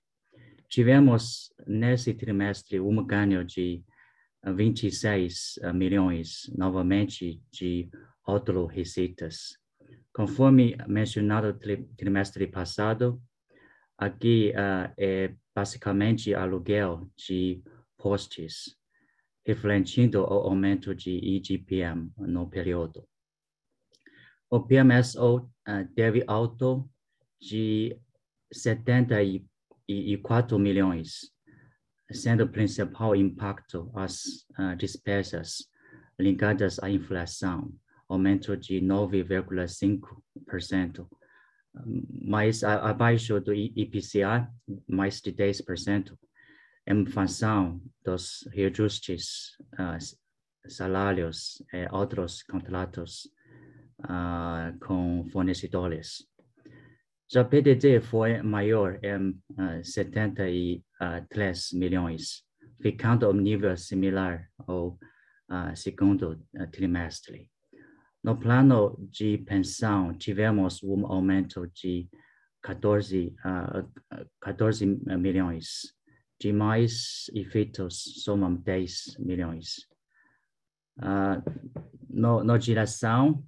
Tivemos 0.69 1.53
nesse 1.65 2.13
trimestre 2.13 2.77
um 2.79 3.03
ganho 3.05 3.45
de 3.45 3.83
26 4.43 5.59
uh, 5.63 5.73
milhões, 5.73 6.51
novamente, 6.55 7.41
de 7.51 7.89
outras 8.25 8.69
receitas. 8.69 9.57
Conforme 10.13 10.75
mencionado 10.87 11.53
no 11.53 11.59
trimestre 11.95 12.47
passado, 12.47 13.21
aqui 13.97 14.51
uh, 14.51 14.93
é 14.97 15.33
basicamente 15.55 16.33
aluguel 16.33 17.09
de 17.17 17.61
postes, 17.97 18.75
refletindo 19.45 20.21
o 20.21 20.25
aumento 20.25 20.93
de 20.93 21.11
IGPM 21.11 22.11
no 22.17 22.49
período. 22.49 23.07
O 24.49 24.61
PMSO 24.61 25.39
uh, 25.39 25.49
teve 25.93 26.23
alto 26.25 26.89
de 27.39 27.99
70 28.51 29.21
e 29.89 30.17
4 30.17 30.57
milhões, 30.57 31.33
sendo 32.11 32.45
o 32.45 32.49
principal 32.49 33.13
impacto 33.13 33.91
as 33.93 34.45
uh, 34.57 34.73
despesas 34.77 35.67
ligadas 36.17 36.79
à 36.79 36.89
inflação, 36.89 37.75
aumento 38.07 38.55
de 38.55 38.79
9,5%, 38.79 41.05
mais 42.25 42.63
a, 42.63 42.89
abaixo 42.89 43.41
do 43.41 43.53
IPCA, 43.53 44.49
mais 44.87 45.19
de 45.19 45.33
10%, 45.33 46.17
em 46.87 47.05
função 47.05 47.81
dos 48.01 48.47
reajustes 48.53 49.57
uh, 49.73 49.97
salários 50.69 51.61
e 51.73 51.85
outros 51.91 52.43
contratos 52.43 53.29
uh, 54.01 54.77
com 54.79 55.27
fornecedores. 55.31 56.27
Já 57.29 57.43
PDD 57.43 57.99
foi 57.99 58.41
maior 58.41 58.99
em 59.03 59.31
uh, 59.31 59.83
73 59.83 61.71
milhões, 61.73 62.43
ficando 62.81 63.25
ao 63.25 63.33
nível 63.33 63.75
similar 63.75 64.47
ao 64.65 64.89
uh, 64.89 65.75
segundo 65.75 66.41
trimestre. 66.71 67.49
No 68.23 68.37
plano 68.37 68.97
de 69.09 69.37
pensão, 69.37 70.13
tivemos 70.17 70.83
um 70.83 71.05
aumento 71.05 71.67
de 71.67 72.09
14, 72.61 73.33
uh, 73.45 74.27
14 74.41 74.85
milhões. 75.17 75.93
De 76.39 76.51
mais 76.51 77.31
efeitos, 77.33 78.21
somam 78.23 78.53
10 78.53 79.17
milhões. 79.19 79.87
Uh, 80.99 81.41
no, 82.09 82.43
no 82.43 82.59
geração, 82.59 83.43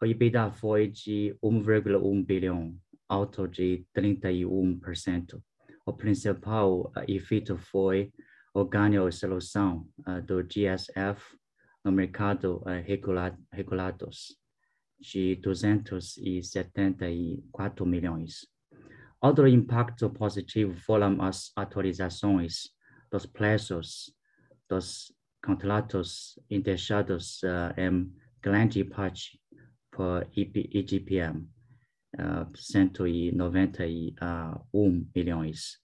o 0.00 0.06
EBITDA 0.06 0.52
foi 0.52 0.86
de 0.86 1.36
1,1 1.42 2.24
bilhão 2.24 2.78
alto 3.08 3.48
de 3.48 3.84
31%. 3.96 5.42
O 5.84 5.92
principal 5.92 6.82
uh, 6.82 6.92
efeito 7.08 7.58
foi 7.58 8.12
o 8.54 8.64
ganho 8.64 9.10
solução 9.10 9.88
uh, 10.06 10.22
do 10.22 10.44
GSF 10.44 11.36
no 11.84 11.90
mercado 11.90 12.62
regular, 12.84 13.36
regulados 13.52 14.38
de 15.00 15.34
274 15.36 17.86
milhões. 17.86 18.46
Outro 19.20 19.48
impacto 19.48 20.08
positivo 20.10 20.76
foram 20.76 21.20
as 21.22 21.50
atualizações 21.56 22.70
dos 23.10 23.26
plazos 23.26 24.14
dos 24.68 25.12
contratos 25.42 26.38
indexados 26.50 27.40
em 27.76 28.12
grande 28.42 28.84
parte 28.84 29.40
por 29.98 30.30
IGPM, 30.36 31.48
uh, 32.20 32.46
191 32.54 35.08
milhões. 35.12 35.80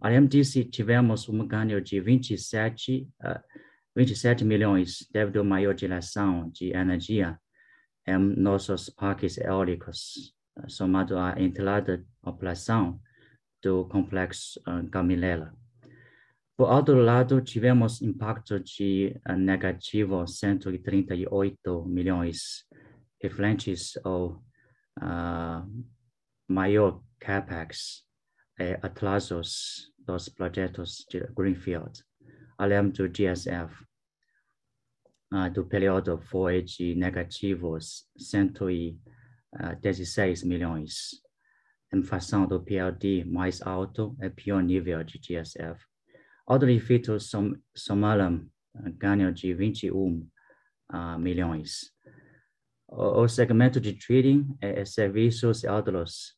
Além 0.00 0.24
disso, 0.28 0.64
tivemos 0.64 1.28
um 1.28 1.44
ganho 1.44 1.80
de 1.80 2.00
27, 2.00 3.08
uh, 3.20 3.40
27 3.96 4.44
milhões 4.44 5.08
devido 5.12 5.40
à 5.40 5.44
maior 5.44 5.76
geração 5.76 6.48
de 6.50 6.72
energia 6.72 7.36
em 8.06 8.16
nossos 8.16 8.88
parques 8.90 9.38
eólicos, 9.38 10.32
uh, 10.56 10.70
somado 10.70 11.18
à 11.18 11.34
entrada 11.36 12.06
operação 12.22 13.00
do 13.60 13.86
complexo 13.86 14.60
uh, 14.68 14.88
Gamilela. 14.88 15.52
Por 16.56 16.70
outro 16.70 17.02
lado, 17.02 17.40
tivemos 17.40 18.00
impacto 18.02 18.60
de 18.60 19.20
uh, 19.28 19.32
negativo 19.32 20.24
138 20.24 21.84
milhões, 21.86 22.64
referentes 23.20 23.98
ao 24.04 24.44
uh, 25.00 25.84
maior 26.48 27.02
capex 27.18 28.04
e 28.58 28.78
atrasos 28.82 29.92
dos 29.98 30.28
projetos 30.28 31.06
de 31.10 31.20
Greenfield, 31.36 32.04
além 32.56 32.90
do 32.90 33.08
GSF. 33.08 33.84
Uh, 35.32 35.50
do 35.52 35.66
período 35.66 36.18
foi 36.18 36.62
de 36.62 36.94
negativos 36.94 38.08
116 38.16 40.44
milhões, 40.44 41.20
em 41.92 42.00
função 42.02 42.46
do 42.46 42.62
PLD 42.62 43.24
mais 43.24 43.60
alto 43.62 44.16
e 44.22 44.30
pior 44.30 44.62
nível 44.62 45.02
de 45.04 45.18
GSF. 45.18 45.84
Outros 46.46 46.72
efeitos 46.72 47.28
som, 47.28 47.54
somaram 47.76 48.48
ganho 48.96 49.30
de 49.32 49.52
21 49.52 50.26
uh, 50.92 51.18
milhões. 51.18 51.92
O, 52.88 53.28
segmento 53.28 53.80
de 53.80 53.92
trading 53.92 54.56
e, 54.62 54.84
serviços 54.86 55.62
e 55.62 55.68
outros 55.68 56.34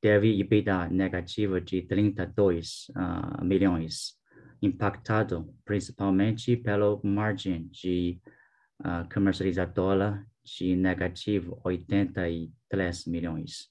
teve 0.00 0.38
EBITDA 0.38 0.88
negativo 0.88 1.60
de 1.60 1.82
32 1.82 2.86
uh, 2.90 3.44
milhões, 3.44 4.14
impactado 4.62 5.52
principalmente 5.64 6.56
pelo 6.56 7.00
margem 7.02 7.66
de 7.68 8.20
uh, 8.80 9.12
comercializadora 9.12 10.24
de 10.44 10.76
negativo 10.76 11.60
83 11.64 13.06
milhões. 13.06 13.68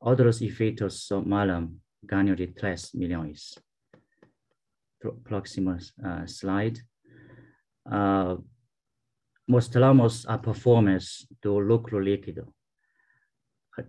Outros 0.00 0.42
efeitos 0.42 1.06
somaram 1.06 1.72
ganho 2.02 2.34
de 2.34 2.48
3 2.48 2.92
milhões 2.94 3.54
próxima 5.24 5.76
uh, 5.98 6.26
slide. 6.26 6.84
Uh, 7.86 8.44
mostramos 9.46 10.26
a 10.26 10.38
performance 10.38 11.26
do 11.42 11.58
lucro 11.58 11.98
líquido, 11.98 12.54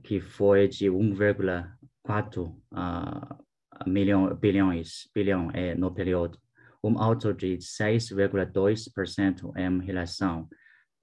que 0.03 0.19
foi 0.19 0.67
de 0.67 0.87
1,4 0.87 2.47
uh, 2.47 3.89
milhão, 3.89 4.35
bilhões, 4.35 5.09
é, 5.53 5.75
no 5.75 5.93
período, 5.93 6.39
um 6.83 6.97
alto 6.99 7.33
de 7.33 7.57
6,2% 7.57 9.53
em 9.57 9.81
relação 9.81 10.49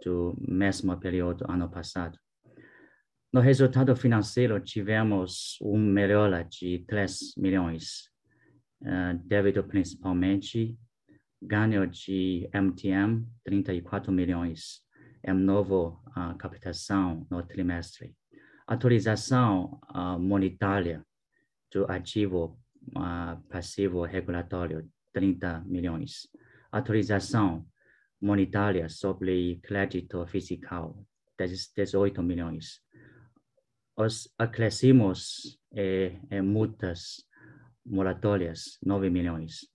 do 0.05 0.37
mesmo 0.41 0.97
período 0.99 1.51
ano 1.51 1.71
passado. 1.71 2.19
No 3.33 3.41
resultado 3.41 3.95
financeiro, 3.95 4.59
tivemos 4.61 5.57
uma 5.61 5.79
melhora 5.79 6.43
de 6.43 6.85
3 6.87 7.35
milhões 7.37 8.11
uh, 8.83 9.17
devido 9.25 9.63
principalmente 9.65 10.77
ganho 11.41 11.87
de 11.87 12.49
MTM 12.53 13.27
34 13.45 14.13
milhões 14.13 14.83
em 15.25 15.35
novo 15.35 16.03
uh, 16.09 16.37
captação 16.39 17.27
no 17.31 17.43
trimestre. 17.43 18.15
Atualização 18.67 19.81
uh, 19.95 20.19
monetária 20.19 21.05
do 21.73 21.91
ativo 21.91 22.59
uh, 22.97 23.41
passivo 23.49 24.05
regulatório 24.05 24.89
30 25.13 25.65
milhões. 25.67 26.29
Atualização 26.71 27.67
monetária 28.21 28.89
sobre 28.89 29.61
crédito 29.63 30.27
fiscal 30.27 31.05
18 31.39 32.23
milhões. 32.23 32.81
Os 33.97 34.33
acréscimos 34.39 35.59
e, 35.73 36.13
e 36.31 36.43
multas 36.43 37.27
moratórias, 37.85 38.79
9 38.85 39.11
milhões. 39.11 39.67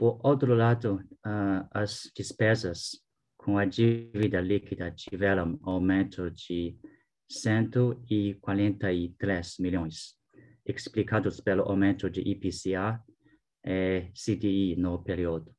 Por 0.00 0.18
outro 0.24 0.54
lado, 0.54 1.04
uh, 1.26 1.68
as 1.72 2.10
despesas 2.16 3.02
com 3.36 3.58
a 3.58 3.66
dívida 3.66 4.40
líquida 4.40 4.90
tiveram 4.90 5.60
aumento 5.62 6.30
de 6.30 6.78
143 7.28 9.58
milhões, 9.58 10.16
explicados 10.64 11.42
pelo 11.42 11.64
aumento 11.64 12.08
de 12.08 12.22
IPCA 12.22 13.04
e 13.62 14.10
CDI 14.14 14.74
no 14.76 15.04
período. 15.04 15.54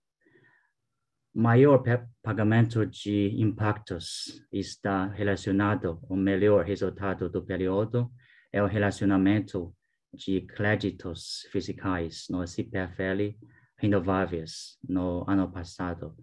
Maior 1.35 1.83
pagamento 2.23 2.83
de 2.83 3.39
impactos 3.39 4.43
está 4.51 5.05
relacionado 5.05 5.99
ao 6.09 6.15
melhor 6.15 6.65
resultado 6.65 7.29
do 7.29 7.45
período 7.45 8.11
e 8.51 8.59
o 8.59 8.65
relacionamento 8.65 9.71
de 10.11 10.41
créditos 10.41 11.47
fiscais 11.51 12.25
no 12.27 12.47
CPFL 12.47 13.37
renováveis 13.81 14.77
no 14.87 15.25
ano 15.27 15.51
passado 15.51 16.15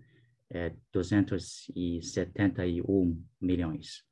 é 0.51 0.75
271 0.93 3.23
milhões. 3.41 4.05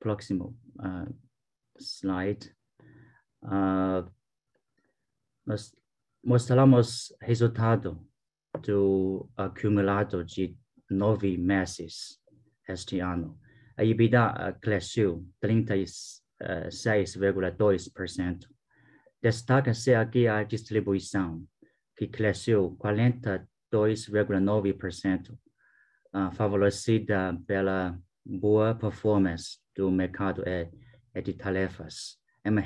Próximo 0.00 0.58
uh, 0.78 1.06
slide. 1.78 2.52
Uh, 3.42 4.10
nós 5.46 5.72
mostramos 6.24 7.14
resultado 7.22 8.04
do 8.66 9.30
acumulado 9.36 10.24
de 10.24 10.58
nove 10.90 11.38
meses 11.38 12.20
este 12.68 12.98
ano. 13.00 13.38
A 13.76 13.84
EBITDA 13.84 14.58
cresceu 14.60 15.24
36 15.40 16.26
6,2%. 16.40 18.48
Destaca-se 19.20 19.92
aqui 19.94 20.28
a 20.28 20.44
distribuição, 20.44 21.44
que 21.96 22.06
cresceu 22.06 22.76
42,9%, 22.78 25.32
uh, 25.32 25.38
favorecida 26.32 27.36
pela 27.46 27.98
boa 28.24 28.74
performance 28.74 29.58
do 29.74 29.90
mercado 29.90 30.42
de 30.44 31.32
tarefas, 31.32 32.18
em 32.44 32.58
uh, 32.58 32.62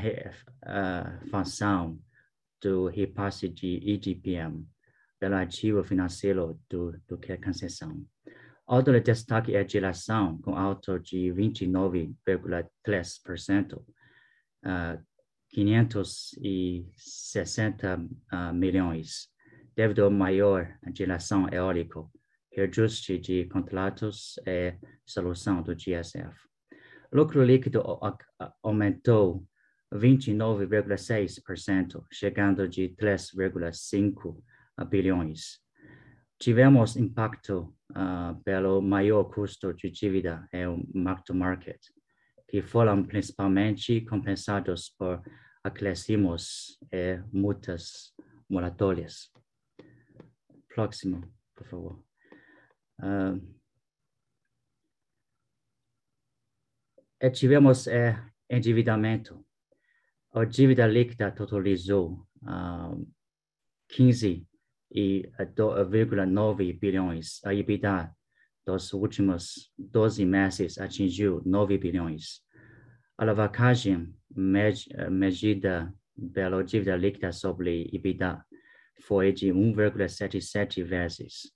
função 1.30 1.98
do 2.60 2.86
repasse 2.86 3.48
de 3.48 3.78
IGPM, 3.78 4.68
pelo 5.18 5.36
ativo 5.36 5.82
financeiro 5.82 6.60
do, 6.68 6.92
do 7.08 7.16
que 7.16 7.32
a 7.32 7.40
concessão. 7.40 8.04
Outro 8.66 9.00
destaque 9.00 9.56
é 9.56 9.60
a 9.60 9.66
geração, 9.66 10.36
com 10.38 10.54
alto 10.56 10.98
de 10.98 11.32
29,3%, 11.32 13.76
uh, 13.76 13.84
560 15.52 17.98
uh, 17.98 18.54
milhões, 18.54 19.28
devido 19.76 20.06
à 20.06 20.10
maior 20.10 20.74
geração 20.96 21.46
eólica, 21.52 22.02
reajuste 22.50 23.18
de 23.18 23.44
contratos 23.46 24.40
e 24.46 24.78
solução 25.06 25.62
do 25.62 25.74
GSF. 25.74 26.34
Lucro 27.12 27.44
líquido 27.44 27.82
aumentou 28.62 29.46
29,6%, 29.92 32.02
chegando 32.10 32.66
de 32.66 32.88
3,5 32.90 34.42
bilhões. 34.88 35.60
Tivemos 36.38 36.96
impacto 36.96 37.76
uh, 37.90 38.34
pelo 38.42 38.80
maior 38.80 39.24
custo 39.24 39.74
de 39.74 39.90
dívida 39.90 40.48
e 40.52 40.66
o 40.66 40.82
mark-to-market, 40.94 41.78
que 42.52 42.60
foram 42.60 43.02
principalmente 43.02 44.02
compensados 44.02 44.90
por 44.90 45.22
acréscimos 45.64 46.78
e 46.92 47.18
multas 47.32 48.14
moratórias. 48.46 49.32
Próximo, 50.68 51.32
por 51.54 51.66
favor. 51.66 52.04
Uh, 53.00 53.40
e 57.18 57.30
tivemos 57.30 57.86
é, 57.86 58.22
endividamento. 58.50 59.42
A 60.34 60.44
dívida 60.44 60.86
líquida 60.86 61.32
totalizou 61.32 62.28
uh, 62.42 63.12
15 63.88 64.46
e 64.90 65.22
2,9 65.38 66.78
bilhões. 66.78 67.42
A 67.46 67.54
EBITDA 67.54 68.14
dos 68.66 68.92
últimos 68.92 69.72
12 69.78 70.24
meses 70.24 70.78
atingiu 70.78 71.42
9 71.44 71.78
bilhões. 71.78 72.40
A 73.18 73.24
alavancagem 73.24 74.14
medida 75.10 75.92
pela 76.32 76.62
dívida 76.62 76.96
líquida 76.96 77.32
sobre 77.32 77.88
EBITDA 77.92 78.44
foi 79.00 79.32
de 79.32 79.48
1,77 79.48 80.84
vezes. 80.84 81.52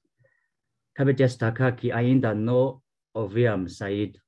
Cabe 0.94 1.12
destacar 1.12 1.76
que 1.76 1.92
ainda 1.92 2.34
não 2.34 2.82
havíamos 3.14 3.76
saído 3.78 4.18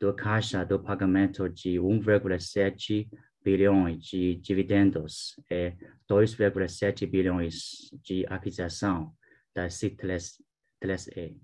do 0.00 0.14
caixa 0.14 0.64
do 0.64 0.78
pagamento 0.78 1.48
de 1.48 1.76
1,7 1.78 3.08
bilhões 3.42 4.04
de 4.04 4.36
dividendos 4.36 5.34
e 5.50 5.72
2,7 6.08 7.06
bilhões 7.08 7.90
de 8.02 8.24
aquisição 8.26 9.12
da 9.54 9.66
C3E. 9.66 11.36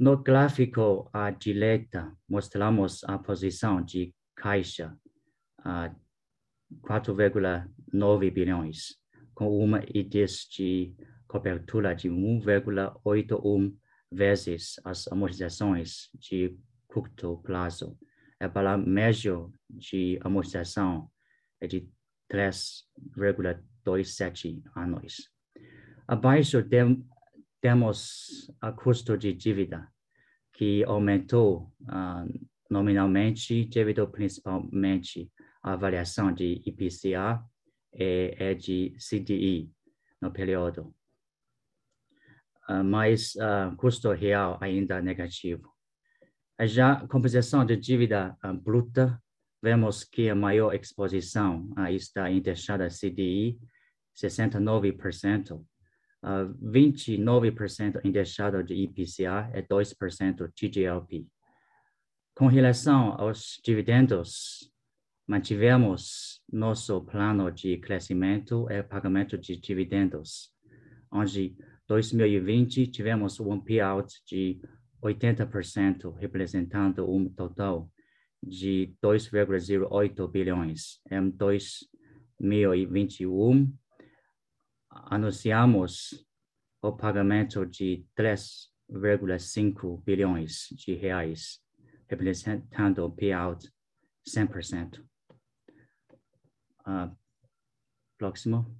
No 0.00 0.16
gráfico 0.16 1.08
à 1.12 1.30
direita, 1.30 2.16
mostramos 2.26 3.04
a 3.04 3.18
posição 3.18 3.84
de 3.84 4.14
caixa 4.34 4.98
a 5.58 5.94
4,9 6.84 8.32
bilhões, 8.32 8.96
com 9.34 9.62
uma 9.62 9.84
IDIS 9.92 10.48
de 10.50 10.96
cobertura 11.28 11.94
de 11.94 12.08
1,81 12.08 13.76
vezes 14.10 14.80
as 14.86 15.06
amortizações 15.08 16.08
de 16.14 16.58
curto 16.88 17.36
prazo. 17.42 17.98
É 18.40 18.48
para 18.48 18.78
médio 18.78 19.52
de 19.68 20.18
amortização 20.22 21.10
é 21.60 21.66
de 21.66 21.86
3,27 22.32 24.62
anos. 24.74 25.30
Abaixo 26.08 26.66
tem, 26.66 27.06
temos 27.60 28.50
a 28.60 28.72
custo 28.72 29.16
de 29.16 29.32
dívida, 29.32 29.92
que 30.52 30.82
aumentou 30.84 31.72
uh, 31.82 32.48
nominalmente 32.68 33.64
devido 33.66 34.08
principalmente 34.08 35.30
à 35.62 35.76
variação 35.76 36.32
de 36.32 36.62
IPCA 36.66 37.44
e, 37.92 38.34
e 38.38 38.54
de 38.54 38.96
CDI 38.98 39.70
no 40.20 40.32
período. 40.32 40.94
Uh, 42.68 42.84
mas 42.84 43.34
uh, 43.36 43.74
custo 43.76 44.10
real 44.12 44.58
ainda 44.60 45.02
negativo. 45.02 45.74
Já 46.62 46.92
a 46.92 47.08
composição 47.08 47.64
de 47.64 47.76
dívida 47.76 48.36
bruta, 48.62 49.18
vemos 49.62 50.04
que 50.04 50.28
a 50.28 50.34
maior 50.34 50.74
exposição 50.74 51.72
está 51.88 52.30
em 52.30 52.42
taxada 52.42 52.88
CDI, 52.88 53.58
69%, 54.14 55.64
uh, 56.22 56.54
29% 56.62 58.00
indexado 58.04 58.62
de 58.62 58.74
IPCA 58.74 59.50
e 59.54 59.62
2% 59.62 60.52
TGLP. 60.54 61.26
Com 62.34 62.46
relação 62.46 63.18
aos 63.20 63.60
dividendos, 63.64 64.70
mantivemos 65.26 66.40
nosso 66.50 67.00
plano 67.02 67.50
de 67.50 67.76
crescimento 67.78 68.70
e 68.70 68.82
pagamento 68.82 69.38
de 69.38 69.56
dividendos, 69.56 70.52
onde 71.12 71.56
2020 71.86 72.86
tivemos 72.86 73.38
um 73.40 73.60
payout 73.60 74.14
de 74.26 74.58
80%, 75.02 76.14
representando 76.16 77.10
um 77.10 77.28
total 77.28 77.90
de 78.42 78.94
2,08 79.02 80.30
bilhões. 80.30 80.98
Em 81.10 81.28
2021, 81.30 83.70
anunciamos 84.90 86.26
o 86.82 86.92
pagamento 86.92 87.64
de 87.66 88.04
3,5 88.16 90.02
bilhões 90.04 90.68
de 90.72 90.94
reais, 90.94 91.60
representando 92.08 93.10
payout 93.12 93.70
100%. 94.28 95.04
Uh, 96.86 97.16
próximo. 98.18 98.76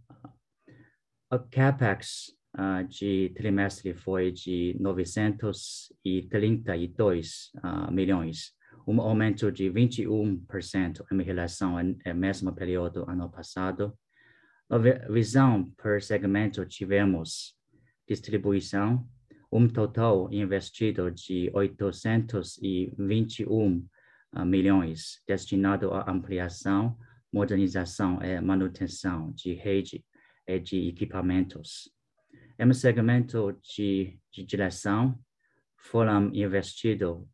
O 1.30 1.38
CAPEX 1.38 2.36
uh, 2.58 2.82
de 2.88 3.30
trimestre 3.36 3.94
foi 3.94 4.32
de 4.32 4.76
932 4.80 7.52
uh, 7.56 7.92
milhões, 7.92 8.52
um 8.86 8.98
aumento 9.00 9.50
de 9.52 9.70
21% 9.70 11.04
em 11.12 11.22
relação 11.22 11.76
ao 11.78 12.14
mesmo 12.14 12.54
período 12.54 13.08
ano 13.08 13.30
passado 13.30 13.96
visão 14.78 15.64
por 15.76 16.00
segmento 16.00 16.64
tivemos 16.64 17.56
distribuição, 18.06 19.04
um 19.50 19.66
total 19.66 20.32
investido 20.32 21.10
de 21.10 21.50
821 21.52 23.88
uh, 24.32 24.44
milhões 24.44 25.20
destinado 25.26 25.92
à 25.92 26.08
ampliação, 26.08 26.96
modernização 27.32 28.22
e 28.22 28.40
manutenção 28.40 29.32
de 29.32 29.54
rede 29.54 30.04
e 30.46 30.60
de 30.60 30.86
equipamentos. 30.88 31.92
Em 32.56 32.72
segmento 32.72 33.58
de, 33.62 34.20
de 34.32 34.44
direção, 34.44 35.18
foram 35.76 36.32
investidos 36.32 37.26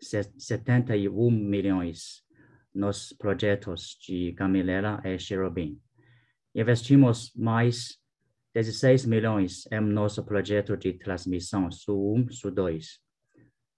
71 0.00 1.30
milhões 1.30 2.24
nos 2.74 3.12
projetos 3.12 3.98
de 4.00 4.32
Gamilera 4.32 4.98
e 5.04 5.18
Cherubim 5.18 5.78
investimos 6.54 7.32
mais 7.34 7.98
16 8.54 9.06
milhões 9.06 9.64
em 9.70 9.80
nosso 9.80 10.24
projeto 10.24 10.76
de 10.76 10.94
transmissão 10.94 11.70
Sul 11.70 12.16
1, 12.16 12.32
Sul 12.32 12.50
2. 12.50 12.98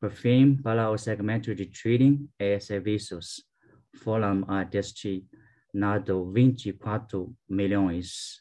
Por 0.00 0.10
fim, 0.10 0.56
para 0.56 0.90
o 0.90 0.96
segmento 0.96 1.54
de 1.54 1.66
trading 1.66 2.28
e 2.38 2.58
serviços, 2.58 3.44
foram 3.96 4.42
uh, 4.42 4.68
destinado 4.70 6.32
24 6.32 7.36
milhões 7.48 8.40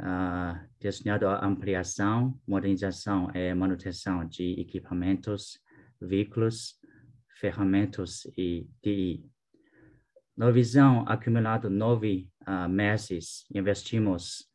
uh, 0.00 0.58
destinado 0.80 1.28
à 1.28 1.44
ampliação, 1.44 2.40
modernização 2.46 3.30
e 3.34 3.54
manutenção 3.54 4.26
de 4.26 4.58
equipamentos, 4.58 5.60
veículos, 6.00 6.80
ferramentas 7.38 8.24
e 8.36 8.66
TI. 8.82 9.24
Na 10.34 10.50
visão 10.50 11.04
acumulado 11.06 11.68
nove 11.68 12.29
uh, 12.46 12.68
meses, 12.68 13.46
investimos 13.54 14.46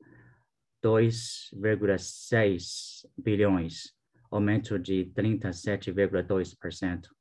2,6 0.84 3.08
bilhões, 3.17 3.95
aumento 4.30 4.78
de 4.78 5.12
37,2%. 5.15 7.08
Uh, 7.08 7.12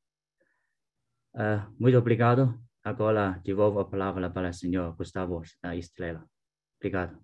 ah, 1.36 1.70
muito 1.78 1.98
obrigado. 1.98 2.60
Agora 2.82 3.40
devolvo 3.42 3.80
a 3.80 3.88
palavra 3.88 4.30
para 4.30 4.50
o 4.50 4.52
senhor 4.52 4.94
Gustavo 4.94 5.42
Estrela. 5.74 6.28
Obrigado. 6.78 7.23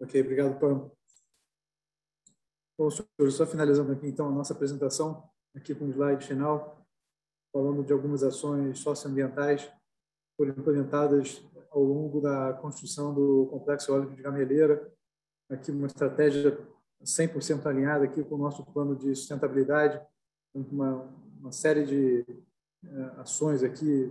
Ok, 0.00 0.18
obrigado, 0.18 0.58
Pam. 0.58 0.90
Bom, 2.78 2.90
senhores, 2.90 3.34
só 3.34 3.46
finalizando 3.46 3.92
aqui, 3.92 4.06
então, 4.06 4.28
a 4.28 4.30
nossa 4.30 4.54
apresentação, 4.54 5.28
aqui 5.54 5.74
com 5.74 5.84
o 5.84 5.90
slide 5.90 6.26
final, 6.26 6.86
falando 7.52 7.84
de 7.84 7.92
algumas 7.92 8.22
ações 8.22 8.78
socioambientais 8.78 9.70
foram 10.38 10.52
implementadas 10.52 11.42
ao 11.70 11.82
longo 11.82 12.18
da 12.18 12.54
construção 12.54 13.12
do 13.12 13.46
Complexo 13.50 13.92
Eólico 13.92 14.14
de 14.14 14.22
Gameleira, 14.22 14.90
aqui 15.50 15.70
uma 15.70 15.86
estratégia 15.86 16.58
100% 17.04 17.66
alinhada 17.66 18.06
aqui 18.06 18.24
com 18.24 18.36
o 18.36 18.38
nosso 18.38 18.64
plano 18.64 18.96
de 18.96 19.14
sustentabilidade, 19.14 20.00
uma, 20.54 21.14
uma 21.38 21.52
série 21.52 21.84
de 21.84 22.24
uh, 22.84 23.20
ações 23.20 23.62
aqui 23.62 24.10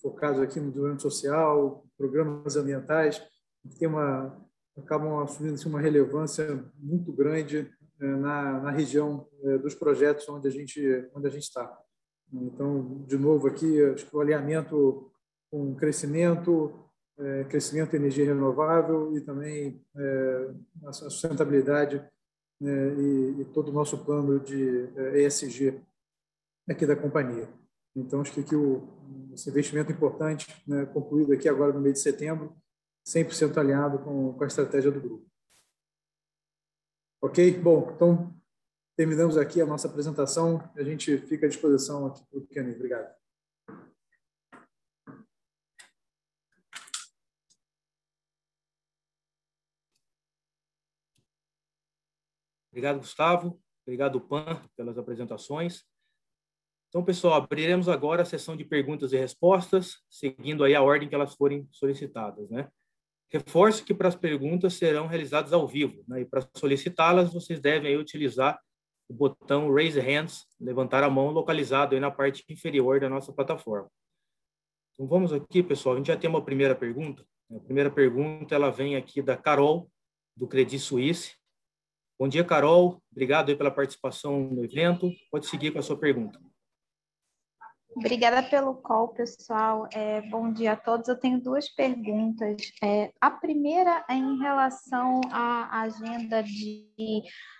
focadas 0.00 0.40
aqui 0.40 0.58
no 0.58 0.68
desenvolvimento 0.68 1.02
social, 1.02 1.86
programas 1.98 2.56
ambientais, 2.56 3.22
tem 3.78 3.86
uma 3.86 4.40
acabam 4.76 5.20
assumindo 5.20 5.54
assim, 5.54 5.68
uma 5.68 5.80
relevância 5.80 6.64
muito 6.78 7.12
grande 7.12 7.70
é, 8.00 8.06
na, 8.16 8.60
na 8.60 8.70
região 8.70 9.28
é, 9.44 9.58
dos 9.58 9.74
projetos 9.74 10.28
onde 10.28 10.48
a 10.48 10.50
gente 10.50 11.08
onde 11.14 11.26
a 11.26 11.30
gente 11.30 11.44
está. 11.44 11.78
Então, 12.32 13.04
de 13.06 13.18
novo 13.18 13.46
aqui, 13.46 13.82
acho 13.84 14.06
que 14.06 14.16
o 14.16 14.20
alinhamento 14.20 15.10
com 15.50 15.74
crescimento, 15.74 16.72
é, 17.18 17.44
crescimento 17.44 17.90
de 17.90 17.96
energia 17.96 18.24
renovável 18.24 19.14
e 19.14 19.20
também 19.20 19.84
a 20.86 20.92
sustentabilidade 20.92 22.02
e, 22.58 23.40
e, 23.40 23.44
todo 23.52 23.68
o 23.68 23.72
nosso 23.72 23.98
plano 23.98 24.40
de 24.40 24.88
ESG 25.14 25.78
aqui 26.66 26.86
da 26.86 26.96
companhia. 26.96 27.46
Então, 27.94 28.22
acho 28.22 28.32
que 28.32 28.40
aqui 28.40 28.56
o, 28.56 28.88
esse 29.34 29.50
investimento 29.50 29.92
importante, 29.92 30.46
né, 30.66 30.86
concluído 30.86 31.32
aqui 31.34 31.48
agora 31.48 31.72
no 31.72 31.80
mês 31.80 31.94
de 31.94 32.00
setembro, 32.00 32.56
100% 33.06 33.56
alinhado 33.58 33.98
com, 33.98 34.32
com 34.32 34.44
a 34.44 34.46
estratégia 34.46 34.90
do 34.90 35.00
grupo. 35.00 35.26
Ok? 37.20 37.58
Bom, 37.60 37.92
então 37.94 38.34
terminamos 38.96 39.36
aqui 39.36 39.60
a 39.60 39.66
nossa 39.66 39.88
apresentação. 39.88 40.58
A 40.76 40.82
gente 40.82 41.18
fica 41.18 41.46
à 41.46 41.48
disposição 41.48 42.06
aqui 42.06 42.24
para 42.26 42.38
o 42.38 42.46
Kenny. 42.46 42.74
Obrigado. 42.74 43.14
Obrigado, 52.72 52.98
Gustavo. 52.98 53.60
Obrigado, 53.86 54.20
Pan, 54.20 54.62
pelas 54.76 54.96
apresentações. 54.96 55.84
Então, 56.88 57.04
pessoal, 57.04 57.34
abriremos 57.34 57.88
agora 57.88 58.22
a 58.22 58.24
sessão 58.24 58.56
de 58.56 58.64
perguntas 58.64 59.12
e 59.12 59.16
respostas, 59.16 60.02
seguindo 60.10 60.64
aí 60.64 60.74
a 60.74 60.82
ordem 60.82 61.08
que 61.08 61.14
elas 61.14 61.34
forem 61.34 61.68
solicitadas, 61.70 62.48
né? 62.50 62.70
Reforço 63.32 63.82
que 63.84 63.94
para 63.94 64.08
as 64.08 64.14
perguntas 64.14 64.74
serão 64.74 65.06
realizadas 65.06 65.54
ao 65.54 65.66
vivo, 65.66 66.04
né? 66.06 66.20
E 66.20 66.24
para 66.24 66.46
solicitá-las, 66.54 67.32
vocês 67.32 67.58
devem 67.58 67.96
utilizar 67.96 68.60
o 69.08 69.14
botão 69.14 69.72
Raise 69.72 69.98
Hands, 69.98 70.46
levantar 70.60 71.02
a 71.02 71.08
mão, 71.08 71.30
localizado 71.30 71.98
na 71.98 72.10
parte 72.10 72.44
inferior 72.50 73.00
da 73.00 73.08
nossa 73.08 73.32
plataforma. 73.32 73.90
Então, 74.92 75.06
vamos 75.06 75.32
aqui, 75.32 75.62
pessoal, 75.62 75.94
a 75.94 75.98
gente 75.98 76.08
já 76.08 76.16
tem 76.16 76.28
uma 76.28 76.44
primeira 76.44 76.74
pergunta. 76.74 77.24
A 77.50 77.60
primeira 77.60 77.90
pergunta, 77.90 78.54
ela 78.54 78.70
vem 78.70 78.96
aqui 78.96 79.22
da 79.22 79.36
Carol, 79.36 79.90
do 80.36 80.46
Credit 80.46 80.78
Suisse. 80.78 81.34
Bom 82.18 82.28
dia, 82.28 82.44
Carol. 82.44 83.02
Obrigado 83.10 83.56
pela 83.56 83.70
participação 83.70 84.40
no 84.50 84.62
evento. 84.62 85.10
Pode 85.30 85.46
seguir 85.46 85.70
com 85.70 85.78
a 85.78 85.82
sua 85.82 85.98
pergunta. 85.98 86.38
Obrigada 87.94 88.42
pelo 88.42 88.74
call, 88.74 89.08
pessoal. 89.08 89.86
É, 89.92 90.22
bom 90.22 90.50
dia 90.50 90.72
a 90.72 90.76
todos. 90.76 91.08
Eu 91.08 91.18
tenho 91.18 91.40
duas 91.40 91.68
perguntas. 91.68 92.56
É, 92.82 93.10
a 93.20 93.30
primeira 93.30 94.04
é 94.08 94.14
em 94.14 94.38
relação 94.38 95.20
à 95.30 95.82
agenda 95.82 96.42
de 96.42 96.86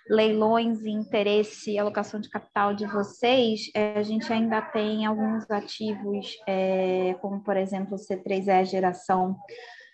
leilões 0.09 0.81
e 0.81 0.89
interesse 0.89 1.71
e 1.71 1.79
alocação 1.79 2.19
de 2.19 2.29
capital 2.29 2.73
de 2.73 2.85
vocês. 2.87 3.69
É, 3.75 3.99
a 3.99 4.03
gente 4.03 4.31
ainda 4.33 4.59
tem 4.61 5.05
alguns 5.05 5.49
ativos, 5.51 6.35
é, 6.47 7.15
como 7.21 7.43
por 7.43 7.55
exemplo 7.55 7.95
o 7.95 7.99
C3E 7.99 8.65
Geração 8.65 9.37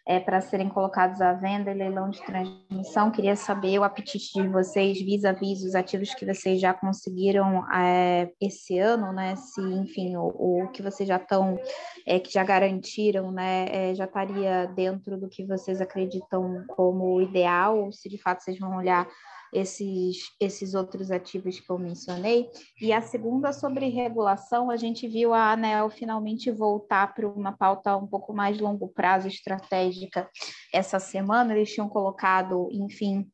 é, 0.07 0.19
para 0.19 0.41
serem 0.41 0.69
colocados 0.69 1.21
à 1.21 1.33
venda 1.33 1.71
e 1.71 1.73
leilão 1.73 2.09
de 2.09 2.21
transmissão. 2.23 3.11
Queria 3.11 3.35
saber 3.35 3.77
o 3.79 3.83
apetite 3.83 4.41
de 4.41 4.47
vocês 4.47 4.99
vis-à-vis 4.99 5.63
os 5.63 5.75
ativos 5.75 6.13
que 6.13 6.25
vocês 6.25 6.59
já 6.59 6.73
conseguiram 6.73 7.63
é, 7.73 8.31
esse 8.41 8.77
ano, 8.79 9.13
né? 9.13 9.35
Se, 9.35 9.61
enfim, 9.61 10.15
o, 10.15 10.63
o 10.63 10.67
que 10.71 10.81
vocês 10.81 11.07
já 11.07 11.17
estão, 11.17 11.57
é, 12.05 12.19
que 12.19 12.31
já 12.31 12.43
garantiram, 12.43 13.31
né? 13.31 13.67
É, 13.69 13.95
já 13.95 14.05
estaria 14.05 14.65
dentro 14.67 15.17
do 15.17 15.29
que 15.29 15.45
vocês 15.45 15.81
acreditam 15.81 16.63
como 16.67 17.21
ideal, 17.21 17.79
ou 17.79 17.91
se 17.91 18.09
de 18.09 18.17
fato 18.17 18.43
vocês 18.43 18.57
vão 18.57 18.77
olhar 18.77 19.07
esses, 19.53 20.35
esses 20.39 20.73
outros 20.73 21.11
ativos 21.11 21.59
que 21.59 21.69
eu 21.69 21.77
mencionei. 21.77 22.49
E 22.81 22.93
a 22.93 23.01
segunda, 23.01 23.51
sobre 23.51 23.89
regulação, 23.89 24.69
a 24.69 24.77
gente 24.77 25.07
viu 25.07 25.33
a 25.33 25.51
ANEL 25.51 25.89
finalmente 25.89 26.51
voltar 26.51 27.13
para 27.13 27.27
uma 27.27 27.55
pauta 27.55 27.95
um 27.97 28.07
pouco 28.07 28.33
mais 28.33 28.59
longo 28.59 28.87
prazo, 28.89 29.27
estratégica, 29.27 30.29
essa 30.73 30.99
semana. 30.99 31.55
Eles 31.55 31.73
tinham 31.73 31.89
colocado, 31.89 32.69
enfim, 32.71 33.29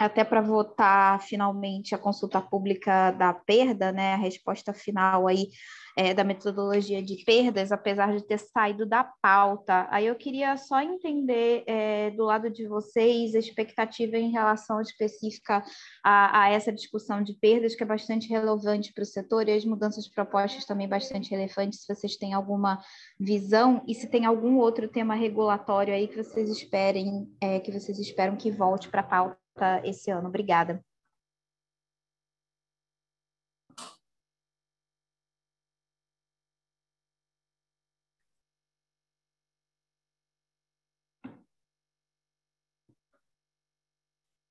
até 0.00 0.24
para 0.24 0.40
votar 0.40 1.20
finalmente 1.20 1.94
a 1.94 1.98
consulta 1.98 2.40
pública 2.40 3.10
da 3.10 3.34
perda, 3.34 3.92
né, 3.92 4.14
a 4.14 4.16
resposta 4.16 4.72
final 4.72 5.28
aí 5.28 5.48
é, 5.94 6.14
da 6.14 6.24
metodologia 6.24 7.02
de 7.02 7.22
perdas, 7.24 7.70
apesar 7.70 8.16
de 8.16 8.26
ter 8.26 8.38
saído 8.38 8.86
da 8.86 9.04
pauta. 9.04 9.86
Aí 9.90 10.06
eu 10.06 10.14
queria 10.14 10.56
só 10.56 10.80
entender 10.80 11.64
é, 11.66 12.10
do 12.12 12.24
lado 12.24 12.48
de 12.48 12.66
vocês 12.66 13.34
a 13.34 13.38
expectativa 13.38 14.16
em 14.16 14.30
relação 14.30 14.80
específica 14.80 15.62
a, 16.02 16.44
a 16.44 16.48
essa 16.50 16.72
discussão 16.72 17.22
de 17.22 17.34
perdas, 17.34 17.74
que 17.74 17.82
é 17.82 17.86
bastante 17.86 18.28
relevante 18.28 18.94
para 18.94 19.02
o 19.02 19.06
setor, 19.06 19.48
e 19.48 19.52
as 19.52 19.66
mudanças 19.66 20.08
propostas 20.08 20.64
também 20.64 20.88
bastante 20.88 21.30
relevantes, 21.30 21.82
se 21.82 21.94
vocês 21.94 22.16
têm 22.16 22.32
alguma 22.32 22.80
visão, 23.18 23.82
e 23.86 23.94
se 23.94 24.06
tem 24.06 24.24
algum 24.24 24.56
outro 24.56 24.88
tema 24.88 25.14
regulatório 25.14 25.92
aí 25.92 26.08
que 26.08 26.16
vocês 26.16 26.48
esperem, 26.48 27.28
é, 27.40 27.60
que 27.60 27.70
vocês 27.70 27.98
esperam 27.98 28.36
que 28.36 28.50
volte 28.50 28.88
para 28.88 29.00
a 29.00 29.04
pauta 29.04 29.39
esse 29.84 30.10
ano. 30.10 30.28
Obrigada. 30.28 30.82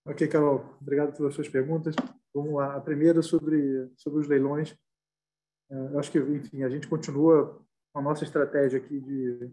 Ok, 0.10 0.28
Carol, 0.28 0.66
obrigado 0.82 1.16
pelas 1.16 1.36
suas 1.36 1.48
perguntas. 1.48 1.96
Vamos 2.34 2.56
lá. 2.56 2.76
A 2.76 2.82
primeira 2.82 3.22
sobre, 3.22 3.92
sobre 3.96 4.20
os 4.20 4.28
leilões. 4.28 4.76
É, 5.70 5.76
eu 5.76 6.00
acho 6.00 6.12
que, 6.12 6.18
enfim, 6.18 6.64
a 6.64 6.70
gente 6.70 6.88
continua 6.88 7.64
com 7.94 8.00
a 8.00 8.02
nossa 8.02 8.24
estratégia 8.24 8.80
aqui 8.80 9.00
de, 9.00 9.52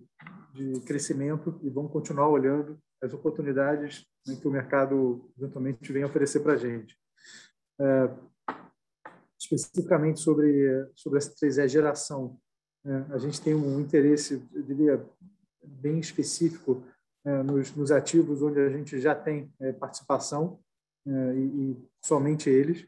de 0.55 0.81
crescimento 0.87 1.61
e 1.63 1.69
vamos 1.69 1.93
continuar 1.93 2.29
olhando 2.29 2.79
as 3.03 3.13
oportunidades 3.13 4.07
né, 4.27 4.37
que 4.41 4.49
o 4.49 4.51
mercado 4.51 5.31
eventualmente 5.39 5.93
vem 5.93 6.05
oferecer 6.05 6.41
para 6.41 6.55
a 6.55 6.57
gente. 6.57 6.99
É, 7.79 8.11
especificamente 9.39 10.21
sobre, 10.21 10.89
sobre 10.95 11.19
essa 11.19 11.35
3E 11.35 11.69
geração, 11.69 12.39
é, 12.85 13.15
a 13.15 13.19
gente 13.19 13.41
tem 13.41 13.55
um 13.55 13.81
interesse, 13.81 14.43
eu 14.55 14.63
diria, 14.63 15.05
bem 15.63 15.99
específico 15.99 16.83
é, 17.25 17.43
nos, 17.43 17.75
nos, 17.75 17.91
ativos 17.91 18.41
onde 18.41 18.61
a 18.61 18.69
gente 18.69 19.01
já 19.01 19.15
tem 19.15 19.53
é, 19.61 19.73
participação 19.73 20.61
é, 21.07 21.35
e, 21.35 21.73
e, 21.73 21.89
somente 22.05 22.49
eles. 22.49 22.87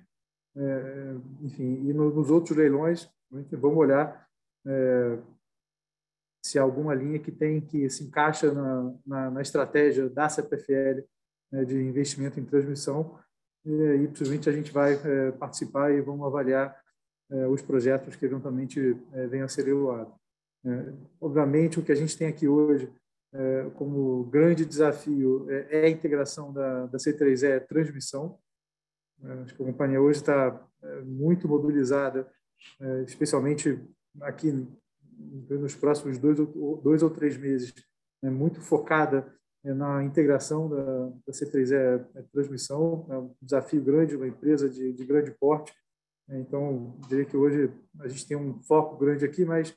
enfim, 1.43 1.89
e 1.89 1.93
no, 1.93 2.11
nos 2.13 2.31
outros 2.31 2.57
leilões, 2.57 3.09
vamos 3.31 3.79
olhar 3.79 4.29
se 6.43 6.59
alguma 6.59 6.95
linha 6.95 7.19
que 7.19 7.31
tem 7.31 7.61
que 7.61 7.89
se 7.91 8.05
encaixa 8.05 8.53
na, 8.53 8.95
na, 9.07 9.31
na 9.31 9.43
estratégia 9.43 10.09
da 10.09 10.29
CPFL 10.29 11.05
né, 11.51 11.65
de 11.65 11.77
investimento 11.81 12.39
em 12.39 12.45
transmissão 12.45 13.19
e, 13.65 14.09
possivelmente 14.09 14.49
a 14.49 14.53
gente 14.53 14.73
vai 14.73 14.97
participar 15.39 15.93
e 15.93 16.01
vamos 16.01 16.27
avaliar 16.27 16.75
os 17.51 17.61
projetos 17.61 18.17
que 18.17 18.25
eventualmente 18.25 18.97
venham 19.29 19.45
a 19.45 19.49
ser 19.49 19.65
leiloados. 19.65 20.15
obviamente, 21.21 21.79
o 21.79 21.83
que 21.83 21.93
a 21.93 21.95
gente 21.95 22.17
tem 22.17 22.29
aqui 22.29 22.49
hoje 22.49 22.91
é, 23.33 23.71
como 23.75 24.25
grande 24.25 24.65
desafio 24.65 25.47
é, 25.51 25.67
é, 25.71 25.87
a 25.87 25.89
integração 25.89 26.53
da, 26.53 26.87
da 26.87 26.99
C3E 26.99 27.67
transmissão. 27.67 28.39
É, 29.23 29.33
acho 29.43 29.55
que 29.55 29.63
a 29.63 29.67
companhia 29.67 30.01
hoje 30.01 30.21
está 30.21 30.67
é, 30.83 31.01
muito 31.03 31.49
mobilizada, 31.49 32.31
é, 32.81 33.03
especialmente 33.03 33.81
aqui 34.21 34.67
nos 35.51 35.75
próximos 35.75 36.19
dois, 36.19 36.39
dois 36.83 37.03
ou 37.03 37.11
três 37.11 37.37
meses, 37.37 37.75
né, 38.23 38.31
muito 38.31 38.61
focada 38.61 39.35
na 39.65 40.03
integração 40.05 40.69
da, 40.69 41.09
da 41.27 41.33
C3E 41.33 42.05
transmissão. 42.33 43.07
É 43.11 43.19
um 43.19 43.35
desafio 43.43 43.83
grande, 43.83 44.17
uma 44.17 44.29
empresa 44.29 44.69
de, 44.69 44.93
de 44.93 45.05
grande 45.05 45.31
porte. 45.33 45.75
Então, 46.29 46.99
diria 47.09 47.25
que 47.25 47.37
hoje 47.37 47.73
a 48.01 48.09
gente 48.09 48.27
tem 48.27 48.37
um 48.37 48.63
foco 48.63 48.97
grande 48.97 49.25
aqui, 49.25 49.45
mas 49.45 49.75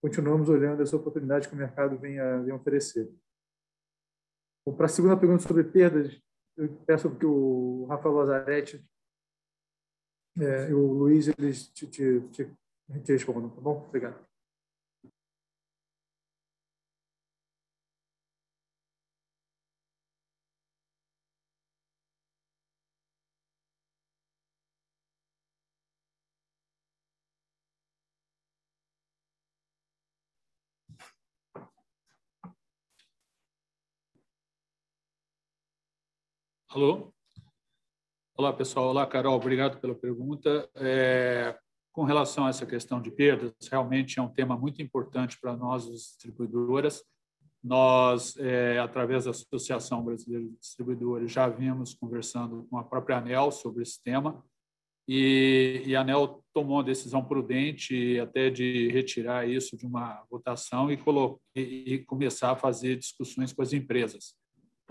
continuamos 0.00 0.48
olhando 0.48 0.82
essa 0.82 0.96
oportunidade 0.96 1.48
que 1.48 1.54
o 1.54 1.58
mercado 1.58 1.98
vem, 1.98 2.18
a, 2.18 2.38
vem 2.38 2.52
oferecer. 2.52 3.10
Para 4.76 4.86
a 4.86 4.88
segunda 4.88 5.16
pergunta 5.16 5.42
sobre 5.42 5.64
perdas, 5.64 6.18
eu 6.56 6.68
peço 6.86 7.14
que 7.16 7.26
o 7.26 7.86
Rafael 7.88 8.14
Lazzaretti 8.14 8.84
é, 10.38 10.70
e 10.70 10.74
o 10.74 10.92
Luiz 10.92 11.28
eles 11.28 11.68
te, 11.68 11.86
te, 11.86 12.20
te, 12.30 12.50
te 13.02 13.12
respondam, 13.12 13.50
tá 13.50 13.60
bom? 13.60 13.84
Obrigado. 13.88 14.31
Alô? 36.74 37.12
Olá, 38.34 38.50
pessoal. 38.50 38.88
Olá, 38.88 39.06
Carol. 39.06 39.36
Obrigado 39.36 39.78
pela 39.78 39.94
pergunta. 39.94 40.70
É, 40.76 41.54
com 41.92 42.02
relação 42.02 42.46
a 42.46 42.48
essa 42.48 42.64
questão 42.64 42.98
de 42.98 43.10
perdas, 43.10 43.52
realmente 43.70 44.18
é 44.18 44.22
um 44.22 44.32
tema 44.32 44.56
muito 44.56 44.80
importante 44.80 45.38
para 45.38 45.54
nós, 45.54 45.86
as 45.86 46.00
distribuidoras. 46.00 47.04
Nós, 47.62 48.38
é, 48.38 48.78
através 48.78 49.26
da 49.26 49.32
Associação 49.32 50.02
Brasileira 50.02 50.46
de 50.46 50.56
Distribuidores, 50.56 51.30
já 51.30 51.46
vimos 51.46 51.92
conversando 51.92 52.66
com 52.70 52.78
a 52.78 52.84
própria 52.84 53.18
ANEL 53.18 53.52
sobre 53.52 53.82
esse 53.82 54.02
tema 54.02 54.42
e, 55.06 55.82
e 55.84 55.94
a 55.94 56.00
ANEL 56.00 56.42
tomou 56.54 56.78
uma 56.78 56.84
decisão 56.84 57.22
prudente 57.22 58.18
até 58.18 58.48
de 58.48 58.88
retirar 58.88 59.46
isso 59.46 59.76
de 59.76 59.84
uma 59.84 60.24
votação 60.30 60.90
e, 60.90 60.98
e, 61.54 61.60
e 61.94 61.98
começar 62.06 62.52
a 62.52 62.56
fazer 62.56 62.96
discussões 62.96 63.52
com 63.52 63.60
as 63.60 63.74
empresas. 63.74 64.40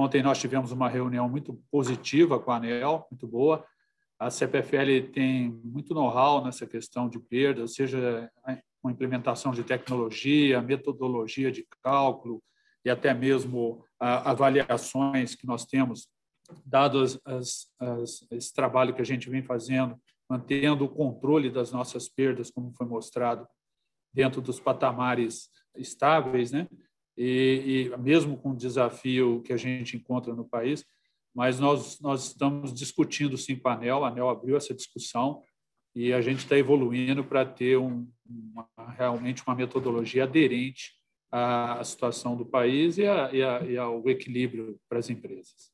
Ontem 0.01 0.23
nós 0.23 0.39
tivemos 0.39 0.71
uma 0.71 0.89
reunião 0.89 1.29
muito 1.29 1.53
positiva 1.69 2.39
com 2.39 2.49
a 2.49 2.57
ANEL, 2.57 3.05
muito 3.11 3.27
boa. 3.27 3.63
A 4.17 4.31
CPFL 4.31 5.11
tem 5.13 5.51
muito 5.63 5.93
know-how 5.93 6.43
nessa 6.43 6.65
questão 6.65 7.07
de 7.07 7.19
perdas, 7.19 7.75
seja 7.75 8.27
com 8.81 8.89
implementação 8.89 9.51
de 9.51 9.63
tecnologia, 9.63 10.59
metodologia 10.59 11.51
de 11.51 11.67
cálculo 11.83 12.41
e 12.83 12.89
até 12.89 13.13
mesmo 13.13 13.85
avaliações 13.99 15.35
que 15.35 15.45
nós 15.45 15.67
temos 15.67 16.07
dado 16.65 16.99
as, 16.99 17.19
as, 17.23 18.27
esse 18.31 18.51
trabalho 18.51 18.95
que 18.95 19.01
a 19.01 19.05
gente 19.05 19.29
vem 19.29 19.43
fazendo, 19.43 19.95
mantendo 20.27 20.83
o 20.83 20.89
controle 20.89 21.51
das 21.51 21.71
nossas 21.71 22.09
perdas, 22.09 22.49
como 22.49 22.73
foi 22.75 22.87
mostrado, 22.87 23.47
dentro 24.11 24.41
dos 24.41 24.59
patamares 24.59 25.47
estáveis, 25.75 26.51
né? 26.51 26.67
E, 27.17 27.89
e, 27.93 27.97
mesmo 27.97 28.37
com 28.37 28.51
o 28.51 28.55
desafio 28.55 29.41
que 29.43 29.53
a 29.53 29.57
gente 29.57 29.97
encontra 29.97 30.33
no 30.33 30.45
país, 30.45 30.85
mas 31.33 31.59
nós, 31.59 31.99
nós 31.99 32.27
estamos 32.27 32.73
discutindo 32.73 33.37
sim 33.37 33.55
com 33.55 33.69
a 33.69 33.73
ANEL, 33.73 34.03
a 34.03 34.09
ANEL 34.09 34.29
abriu 34.29 34.57
essa 34.57 34.73
discussão 34.73 35.43
e 35.95 36.13
a 36.13 36.21
gente 36.21 36.39
está 36.39 36.57
evoluindo 36.57 37.23
para 37.23 37.45
ter 37.45 37.77
um, 37.77 38.07
uma, 38.25 38.67
realmente 38.97 39.43
uma 39.45 39.55
metodologia 39.55 40.23
aderente 40.23 40.93
à 41.31 41.81
situação 41.83 42.35
do 42.35 42.45
país 42.45 42.97
e, 42.97 43.05
a, 43.05 43.31
e, 43.33 43.43
a, 43.43 43.59
e 43.61 43.77
ao 43.77 44.07
equilíbrio 44.09 44.79
para 44.89 44.99
as 44.99 45.09
empresas. 45.09 45.71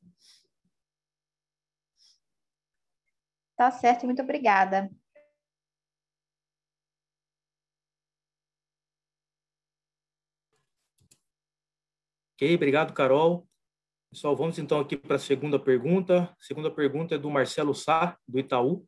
Tá 3.56 3.71
certo, 3.71 4.06
muito 4.06 4.21
obrigada. 4.21 4.89
Ok, 12.38 12.54
obrigado, 12.54 12.93
Carol. 12.93 13.47
Pessoal, 14.12 14.36
vamos 14.36 14.60
então 14.60 14.80
aqui 14.80 14.95
para 14.95 15.15
a 15.15 15.19
segunda 15.19 15.58
pergunta. 15.58 16.30
A 16.39 16.43
segunda 16.43 16.69
pergunta 16.69 17.15
é 17.15 17.17
do 17.17 17.32
Marcelo 17.32 17.73
Sá, 17.73 18.15
do 18.28 18.38
Itaú. 18.38 18.86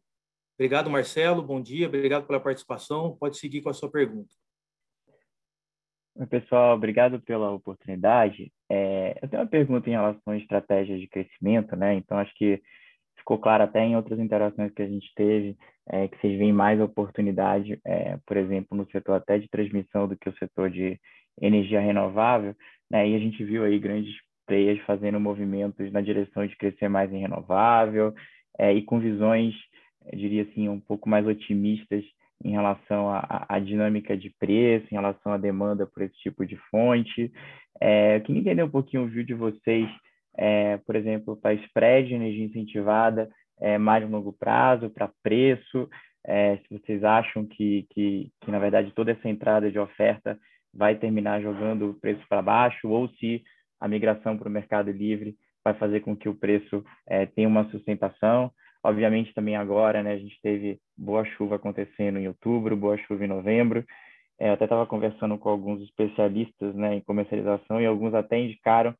Obrigado, 0.53 0.87
Marcelo. 0.87 1.41
Bom 1.41 1.59
dia, 1.59 1.87
obrigado 1.87 2.27
pela 2.27 2.39
participação. 2.39 3.17
Pode 3.19 3.39
seguir 3.39 3.63
com 3.63 3.69
a 3.69 3.73
sua 3.73 3.89
pergunta. 3.89 4.29
Oi, 6.13 6.27
pessoal, 6.27 6.75
obrigado 6.75 7.19
pela 7.23 7.49
oportunidade. 7.49 8.53
É, 8.69 9.17
eu 9.19 9.27
tenho 9.27 9.41
uma 9.41 9.49
pergunta 9.49 9.89
em 9.89 9.93
relação 9.93 10.31
a 10.31 10.37
estratégias 10.37 10.99
de 10.99 11.07
crescimento, 11.07 11.75
né? 11.75 11.95
Então, 11.95 12.19
acho 12.19 12.35
que 12.35 12.61
ficou 13.17 13.39
claro 13.39 13.63
até 13.63 13.79
em 13.83 13.95
outras 13.95 14.19
interações 14.19 14.71
que 14.75 14.83
a 14.83 14.87
gente 14.87 15.11
teve, 15.15 15.57
é, 15.87 16.07
que 16.07 16.21
vocês 16.21 16.37
veem 16.37 16.53
mais 16.53 16.79
oportunidade, 16.79 17.81
é, 17.83 18.15
por 18.27 18.37
exemplo, 18.37 18.77
no 18.77 18.87
setor 18.91 19.15
até 19.15 19.39
de 19.39 19.49
transmissão 19.49 20.07
do 20.07 20.15
que 20.15 20.29
o 20.29 20.37
setor 20.37 20.69
de 20.69 21.01
energia 21.41 21.79
renovável, 21.79 22.55
né? 22.89 23.07
E 23.07 23.15
a 23.15 23.19
gente 23.19 23.43
viu 23.43 23.63
aí 23.63 23.79
grandes 23.79 24.13
players 24.47 24.81
fazendo 24.85 25.19
movimentos 25.19 25.91
na 25.91 26.01
direção 26.01 26.45
de 26.45 26.55
crescer 26.55 26.89
mais 26.89 27.11
em 27.13 27.19
renovável 27.19 28.13
é, 28.57 28.73
e 28.73 28.81
com 28.81 28.99
visões, 28.99 29.53
diria 30.13 30.43
assim, 30.43 30.67
um 30.67 30.79
pouco 30.79 31.07
mais 31.07 31.25
otimistas 31.25 32.03
em 32.43 32.51
relação 32.51 33.09
à, 33.11 33.59
dinâmica 33.59 34.17
de 34.17 34.29
preço, 34.39 34.87
em 34.89 34.95
relação 34.95 35.33
à 35.33 35.37
demanda 35.37 35.85
por 35.85 36.03
esse 36.03 36.15
tipo 36.19 36.45
de 36.45 36.55
fonte. 36.71 37.31
É, 37.81 38.15
eu 38.17 38.21
queria 38.21 38.41
entender 38.41 38.63
um 38.63 38.69
pouquinho 38.69 39.03
o 39.03 39.07
view 39.07 39.25
de 39.25 39.33
vocês, 39.33 39.89
é, 40.37 40.77
por 40.77 40.95
exemplo, 40.95 41.35
para 41.35 41.53
spread 41.53 42.07
de 42.07 42.15
energia 42.15 42.45
incentivada, 42.45 43.29
é, 43.59 43.77
mais 43.77 44.09
longo 44.09 44.31
prazo, 44.31 44.89
para 44.89 45.11
preço, 45.21 45.89
é, 46.25 46.57
se 46.57 46.79
vocês 46.79 47.03
acham 47.03 47.45
que, 47.45 47.85
que, 47.89 48.31
que, 48.41 48.51
na 48.51 48.59
verdade, 48.59 48.93
toda 48.95 49.11
essa 49.11 49.27
entrada 49.27 49.69
de 49.69 49.79
oferta 49.79 50.39
vai 50.73 50.95
terminar 50.95 51.41
jogando 51.41 51.89
o 51.89 51.93
preço 51.93 52.21
para 52.27 52.41
baixo 52.41 52.89
ou 52.89 53.09
se 53.09 53.43
a 53.79 53.87
migração 53.87 54.37
para 54.37 54.47
o 54.47 54.51
mercado 54.51 54.91
livre 54.91 55.35
vai 55.63 55.73
fazer 55.73 56.01
com 56.01 56.15
que 56.15 56.29
o 56.29 56.35
preço 56.35 56.83
é, 57.07 57.25
tenha 57.25 57.47
uma 57.47 57.69
sustentação. 57.69 58.51
Obviamente, 58.83 59.33
também 59.33 59.55
agora, 59.55 60.01
né, 60.01 60.13
a 60.13 60.17
gente 60.17 60.39
teve 60.41 60.79
boa 60.97 61.25
chuva 61.25 61.55
acontecendo 61.55 62.17
em 62.17 62.27
outubro, 62.27 62.77
boa 62.77 62.97
chuva 62.97 63.25
em 63.25 63.27
novembro. 63.27 63.85
É, 64.39 64.51
até 64.51 64.63
estava 64.63 64.85
conversando 64.85 65.37
com 65.37 65.49
alguns 65.49 65.81
especialistas 65.81 66.73
né, 66.73 66.95
em 66.95 67.01
comercialização 67.01 67.81
e 67.81 67.85
alguns 67.85 68.13
até 68.13 68.39
indicaram 68.39 68.95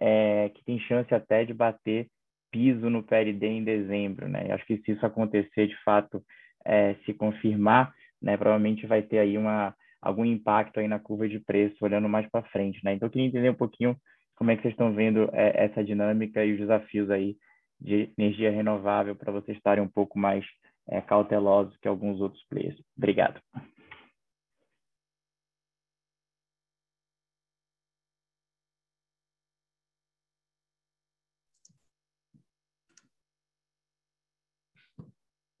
é, 0.00 0.50
que 0.54 0.64
tem 0.64 0.78
chance 0.80 1.14
até 1.14 1.44
de 1.44 1.52
bater 1.52 2.08
piso 2.50 2.88
no 2.88 3.02
PLD 3.02 3.46
em 3.46 3.64
dezembro. 3.64 4.28
Né? 4.28 4.50
acho 4.52 4.64
que 4.64 4.78
se 4.78 4.92
isso 4.92 5.04
acontecer, 5.04 5.66
de 5.66 5.76
fato, 5.82 6.22
é, 6.64 6.94
se 7.04 7.12
confirmar, 7.12 7.92
né, 8.20 8.36
provavelmente 8.36 8.86
vai 8.86 9.02
ter 9.02 9.18
aí 9.18 9.36
uma, 9.36 9.74
algum 10.00 10.24
impacto 10.24 10.80
aí 10.80 10.88
na 10.88 10.98
curva 10.98 11.28
de 11.28 11.40
preço 11.40 11.76
olhando 11.84 12.08
mais 12.08 12.28
para 12.30 12.48
frente, 12.48 12.80
né? 12.84 12.94
Então 12.94 13.06
eu 13.06 13.10
queria 13.10 13.26
entender 13.26 13.50
um 13.50 13.54
pouquinho 13.54 13.96
como 14.36 14.50
é 14.50 14.56
que 14.56 14.62
vocês 14.62 14.72
estão 14.72 14.94
vendo 14.94 15.28
é, 15.32 15.64
essa 15.64 15.82
dinâmica 15.82 16.44
e 16.44 16.52
os 16.52 16.58
desafios 16.58 17.10
aí 17.10 17.36
de 17.80 18.12
energia 18.16 18.50
renovável 18.50 19.14
para 19.16 19.32
vocês 19.32 19.56
estarem 19.56 19.82
um 19.82 19.88
pouco 19.88 20.18
mais 20.18 20.44
é, 20.88 21.00
cautelosos 21.00 21.76
que 21.78 21.88
alguns 21.88 22.20
outros 22.20 22.44
players. 22.48 22.80
Obrigado. 22.96 23.40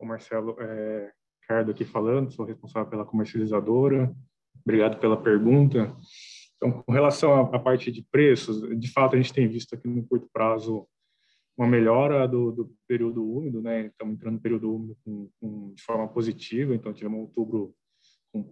Marcelo 0.08 0.56
é, 0.58 1.12
Ricardo 1.48 1.70
aqui 1.70 1.82
falando, 1.82 2.30
sou 2.30 2.44
responsável 2.44 2.90
pela 2.90 3.06
comercializadora. 3.06 4.14
Obrigado 4.62 5.00
pela 5.00 5.16
pergunta. 5.16 5.96
Então, 6.56 6.82
com 6.82 6.92
relação 6.92 7.40
à, 7.40 7.58
parte 7.58 7.90
de 7.90 8.02
preços, 8.02 8.60
de 8.78 8.92
fato, 8.92 9.14
a 9.14 9.16
gente 9.16 9.32
tem 9.32 9.48
visto 9.48 9.74
aqui 9.74 9.88
no 9.88 10.06
curto 10.06 10.28
prazo 10.30 10.86
uma 11.56 11.66
melhora 11.66 12.28
do, 12.28 12.52
do 12.52 12.76
período 12.86 13.24
úmido, 13.24 13.62
né? 13.62 13.86
Estamos 13.86 14.14
entrando 14.14 14.34
no 14.34 14.40
período 14.42 14.74
úmido 14.74 14.98
com, 15.02 15.30
com, 15.40 15.72
de 15.72 15.82
forma 15.82 16.06
positiva, 16.06 16.74
então 16.74 16.92
tivemos 16.92 17.20
outubro 17.20 17.74
com, 18.30 18.44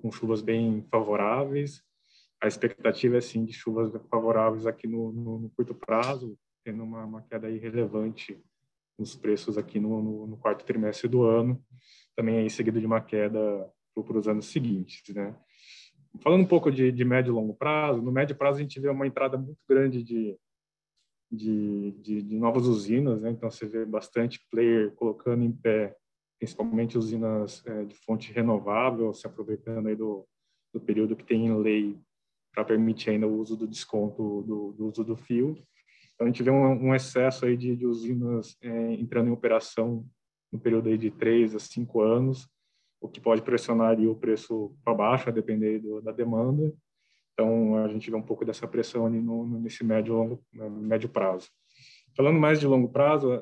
com, 0.00 0.12
chuvas 0.12 0.40
bem 0.40 0.86
favoráveis. 0.92 1.82
A 2.40 2.46
expectativa 2.46 3.16
é, 3.16 3.20
sim, 3.20 3.44
de 3.44 3.52
chuvas 3.52 3.90
favoráveis 4.08 4.64
aqui 4.64 4.86
no, 4.86 5.10
no, 5.12 5.38
no 5.40 5.50
curto 5.50 5.74
prazo, 5.74 6.38
tendo 6.64 6.84
uma, 6.84 7.04
uma 7.04 7.22
queda 7.22 7.48
relevante 7.48 8.40
nos 8.96 9.16
preços 9.16 9.58
aqui 9.58 9.80
no, 9.80 10.00
no, 10.00 10.26
no 10.28 10.36
quarto 10.36 10.64
trimestre 10.64 11.08
do 11.08 11.24
ano 11.24 11.60
também 12.18 12.38
aí 12.38 12.50
seguido 12.50 12.80
de 12.80 12.86
uma 12.86 13.00
queda 13.00 13.70
para 13.94 14.18
os 14.18 14.26
anos 14.26 14.46
seguintes, 14.46 15.14
né? 15.14 15.36
Falando 16.20 16.42
um 16.42 16.46
pouco 16.48 16.68
de, 16.68 16.90
de, 16.90 17.04
médio 17.04 17.30
e 17.30 17.32
longo 17.32 17.54
prazo, 17.54 18.02
no 18.02 18.10
médio 18.10 18.34
prazo 18.34 18.58
a 18.58 18.62
gente 18.62 18.80
vê 18.80 18.88
uma 18.88 19.06
entrada 19.06 19.38
muito 19.38 19.60
grande 19.68 20.02
de, 20.02 20.36
de, 21.30 21.92
de, 21.92 22.22
de 22.22 22.36
novas 22.36 22.66
usinas, 22.66 23.20
né? 23.20 23.30
Então 23.30 23.48
você 23.48 23.66
vê 23.66 23.84
bastante 23.84 24.44
player 24.50 24.90
colocando 24.96 25.44
em 25.44 25.52
pé, 25.52 25.94
principalmente 26.40 26.98
usinas 26.98 27.64
é, 27.64 27.84
de 27.84 27.94
fonte 27.94 28.32
renovável, 28.32 29.14
se 29.14 29.24
aproveitando 29.24 29.86
aí 29.86 29.94
do, 29.94 30.26
do 30.74 30.80
período 30.80 31.14
que 31.14 31.24
tem 31.24 31.46
em 31.46 31.56
lei 31.56 31.96
para 32.52 32.64
permitir 32.64 33.10
ainda 33.10 33.28
o 33.28 33.38
uso 33.38 33.56
do 33.56 33.68
desconto 33.68 34.42
do, 34.42 34.72
do 34.72 34.88
uso 34.88 35.04
do 35.04 35.14
fio. 35.14 35.56
Então 36.14 36.26
a 36.26 36.30
gente 36.30 36.42
vê 36.42 36.50
um, 36.50 36.88
um 36.88 36.94
excesso 36.96 37.46
aí 37.46 37.56
de, 37.56 37.76
de 37.76 37.86
usinas 37.86 38.56
é, 38.60 38.94
entrando 38.94 39.28
em 39.28 39.32
operação 39.32 40.04
no 40.52 40.58
período 40.58 40.88
aí 40.88 40.98
de 40.98 41.10
três 41.10 41.54
a 41.54 41.58
cinco 41.58 42.00
anos, 42.00 42.48
o 43.00 43.08
que 43.08 43.20
pode 43.20 43.42
pressionar 43.42 43.98
o 44.00 44.16
preço 44.16 44.74
para 44.84 44.94
baixo, 44.94 45.28
a 45.28 45.32
depender 45.32 45.78
do, 45.78 46.00
da 46.00 46.12
demanda. 46.12 46.72
Então, 47.32 47.76
a 47.76 47.88
gente 47.88 48.10
vê 48.10 48.16
um 48.16 48.22
pouco 48.22 48.44
dessa 48.44 48.66
pressão 48.66 49.06
ali 49.06 49.20
no, 49.20 49.46
nesse 49.60 49.84
médio, 49.84 50.14
longo, 50.14 50.42
médio 50.52 51.08
prazo. 51.08 51.48
Falando 52.16 52.40
mais 52.40 52.58
de 52.58 52.66
longo 52.66 52.88
prazo, 52.88 53.32
é, 53.32 53.40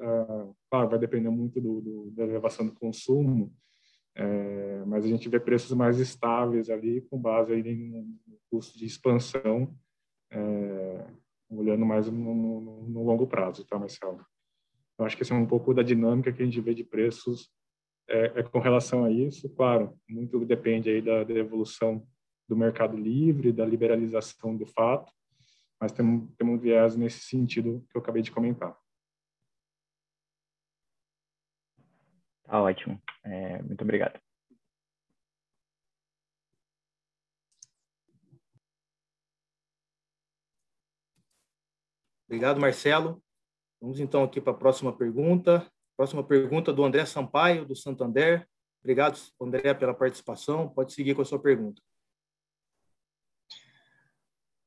claro, 0.71 0.91
vai 0.91 0.99
depender 0.99 1.31
muito 1.31 1.61
do, 1.61 1.81
do, 1.81 2.11
da 2.11 2.25
elevação 2.25 2.67
do 2.67 2.75
consumo, 2.75 3.51
é, 4.15 4.85
mas 4.87 5.05
a 5.05 5.09
gente 5.09 5.29
vê 5.31 5.41
preços 5.41 5.73
mais 5.73 5.99
estáveis 5.99 6.69
ali, 6.69 7.01
com 7.03 7.19
base 7.19 7.55
aí 7.55 7.61
em 7.61 8.19
custo 8.51 8.79
de 8.79 8.85
expansão, 8.85 9.75
é, 10.31 11.07
olhando 11.49 11.87
mais 11.87 12.07
no, 12.11 12.35
no, 12.35 12.83
no 12.89 13.03
longo 13.03 13.27
prazo, 13.27 13.65
tá, 13.65 13.79
Marcelo? 13.79 14.25
Eu 14.99 15.05
acho 15.05 15.17
que 15.17 15.23
esse 15.23 15.33
é 15.33 15.37
um 15.37 15.47
pouco 15.47 15.75
da 15.75 15.83
dinâmica 15.83 16.33
que 16.33 16.43
a 16.43 16.45
gente 16.45 16.61
vê 16.61 16.75
de 16.75 16.85
preços 16.85 17.51
é, 18.09 18.41
é 18.41 18.43
com 18.43 18.59
relação 18.59 19.05
a 19.05 19.11
isso. 19.11 19.49
Claro, 19.51 19.99
muito 20.09 20.45
depende 20.45 20.89
aí 20.91 21.03
da, 21.03 21.25
da, 21.25 21.35
evolução 21.35 22.07
do 22.49 22.57
mercado 22.57 22.97
livre, 22.97 23.53
da 23.53 23.67
liberalização 23.67 24.57
de 24.57 24.65
fato, 24.67 25.13
mas 25.81 25.93
temos, 25.93 26.31
temos 26.37 26.55
um 26.55 26.59
viés 26.59 26.97
nesse 26.97 27.21
sentido 27.21 27.85
que 27.91 27.97
eu 27.97 28.01
acabei 28.01 28.23
de 28.23 28.31
comentar. 28.31 28.77
Tá 32.45 32.63
ótimo. 32.63 33.03
É, 33.25 33.61
muito 33.63 33.83
obrigado. 33.83 34.21
Obrigado, 42.29 42.61
Marcelo. 42.61 43.23
Vamos 43.81 44.01
então 44.01 44.25
aqui 44.25 44.41
para 44.41 44.53
a 44.53 44.57
próxima 44.57 44.93
pergunta. 44.93 45.67
Próxima 45.97 46.23
pergunta 46.23 46.73
do 46.73 46.85
André 46.85 47.05
Sampaio, 47.07 47.65
do 47.65 47.75
Santander. 47.75 48.47
Obrigado, 48.83 49.19
André, 49.41 49.75
pela 49.75 49.95
participação. 49.95 50.69
Pode 50.69 50.93
seguir 50.93 51.15
com 51.15 51.23
a 51.23 51.25
sua 51.25 51.39
pergunta. 51.39 51.83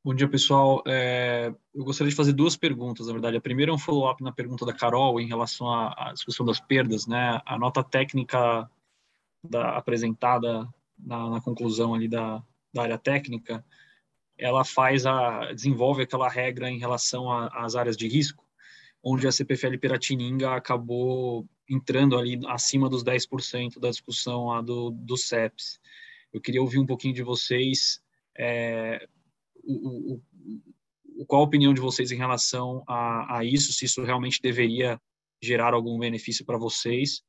Bom 0.03 0.13
dia, 0.13 0.29
pessoal. 0.29 0.81
É, 0.87 1.53
eu 1.73 1.83
gostaria 1.83 2.09
de 2.09 2.15
fazer 2.15 2.33
duas 2.33 2.55
perguntas, 2.55 3.07
na 3.07 3.13
verdade. 3.13 3.37
A 3.37 3.41
primeira 3.41 3.71
é 3.71 3.75
um 3.75 3.77
follow-up 3.77 4.23
na 4.23 4.31
pergunta 4.31 4.65
da 4.65 4.73
Carol 4.73 5.19
em 5.19 5.27
relação 5.27 5.69
à, 5.69 6.09
à, 6.09 6.13
discussão 6.13 6.45
das 6.45 6.59
perdas. 6.59 7.05
Né? 7.05 7.41
A 7.45 7.57
nota 7.59 7.83
técnica 7.83 8.69
da, 9.43 9.77
apresentada 9.77 10.67
na, 10.97 11.29
na 11.29 11.41
conclusão 11.41 11.93
ali 11.93 12.07
da, 12.07 12.43
da 12.73 12.83
área 12.83 12.97
técnica, 12.97 13.63
ela 14.37 14.63
faz 14.63 15.05
a 15.05 15.51
desenvolve 15.53 16.03
aquela 16.03 16.29
regra 16.29 16.69
em 16.69 16.79
relação 16.79 17.29
às 17.31 17.75
áreas 17.75 17.97
de 17.97 18.07
risco 18.07 18.48
onde 19.03 19.27
a 19.27 19.31
CPFL 19.31 19.77
Piratininga 19.77 20.55
acabou 20.55 21.47
entrando 21.69 22.17
ali 22.17 22.39
acima 22.47 22.89
dos 22.89 23.03
10% 23.03 23.79
da 23.79 23.89
discussão 23.89 24.47
lá 24.47 24.61
do, 24.61 24.91
do 24.91 25.15
CEPS. 25.15 25.79
Eu 26.33 26.41
queria 26.41 26.61
ouvir 26.61 26.79
um 26.79 26.85
pouquinho 26.85 27.13
de 27.13 27.23
vocês, 27.23 28.01
é, 28.37 29.07
o, 29.63 30.15
o, 30.15 30.21
o, 31.17 31.25
qual 31.25 31.41
a 31.41 31.45
opinião 31.45 31.73
de 31.73 31.81
vocês 31.81 32.11
em 32.11 32.17
relação 32.17 32.83
a, 32.87 33.37
a 33.37 33.43
isso, 33.43 33.71
se 33.73 33.85
isso 33.85 34.03
realmente 34.03 34.41
deveria 34.41 34.99
gerar 35.41 35.73
algum 35.73 35.97
benefício 35.97 36.45
para 36.45 36.57
vocês. 36.57 37.23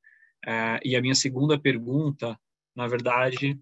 É, 0.47 0.81
e 0.85 0.97
a 0.97 1.01
minha 1.01 1.15
segunda 1.15 1.59
pergunta, 1.59 2.39
na 2.75 2.87
verdade, 2.87 3.59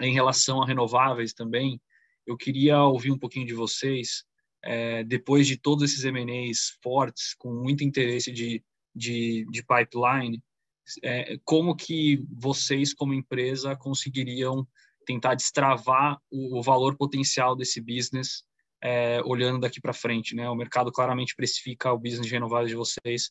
em 0.00 0.12
relação 0.12 0.62
a 0.62 0.66
renováveis 0.66 1.32
também, 1.32 1.80
eu 2.26 2.36
queria 2.36 2.82
ouvir 2.82 3.12
um 3.12 3.18
pouquinho 3.18 3.46
de 3.46 3.54
vocês, 3.54 4.24
é, 4.64 5.04
depois 5.04 5.46
de 5.46 5.56
todos 5.56 5.84
esses 5.84 6.04
M&As 6.04 6.78
fortes, 6.82 7.34
com 7.34 7.52
muito 7.52 7.84
interesse 7.84 8.32
de, 8.32 8.62
de, 8.94 9.46
de 9.50 9.64
pipeline, 9.64 10.42
é, 11.02 11.38
como 11.44 11.76
que 11.76 12.22
vocês, 12.30 12.92
como 12.92 13.14
empresa, 13.14 13.76
conseguiriam 13.76 14.66
tentar 15.06 15.34
destravar 15.34 16.18
o, 16.30 16.58
o 16.58 16.62
valor 16.62 16.96
potencial 16.96 17.54
desse 17.54 17.80
business 17.80 18.42
é, 18.82 19.22
olhando 19.24 19.60
daqui 19.60 19.80
para 19.80 19.92
frente, 19.92 20.34
né? 20.34 20.48
O 20.48 20.54
mercado 20.54 20.92
claramente 20.92 21.34
precifica 21.34 21.92
o 21.92 21.98
business 21.98 22.26
de 22.26 22.32
renováveis 22.32 22.70
de 22.70 22.76
vocês 22.76 23.30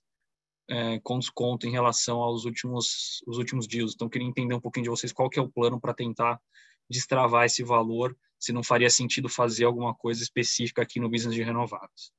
é, 0.69 0.99
com 0.99 1.19
desconto 1.19 1.67
em 1.67 1.71
relação 1.71 2.21
aos 2.21 2.45
últimos 2.45 3.21
os 3.27 3.37
últimos 3.37 3.67
dias. 3.67 3.91
Então, 3.93 4.09
queria 4.09 4.27
entender 4.27 4.55
um 4.55 4.61
pouquinho 4.61 4.85
de 4.85 4.89
vocês 4.89 5.13
qual 5.13 5.29
que 5.29 5.39
é 5.39 5.41
o 5.41 5.51
plano 5.51 5.79
para 5.79 5.93
tentar 5.93 6.39
destravar 6.93 7.45
esse 7.45 7.63
valor, 7.63 8.15
se 8.39 8.53
não 8.53 8.63
faria 8.63 8.89
sentido 8.89 9.27
fazer 9.27 9.65
alguma 9.65 9.93
coisa 9.93 10.21
específica 10.21 10.81
aqui 10.81 10.99
no 10.99 11.09
business 11.09 11.33
de 11.33 11.43
renováveis. 11.43 12.11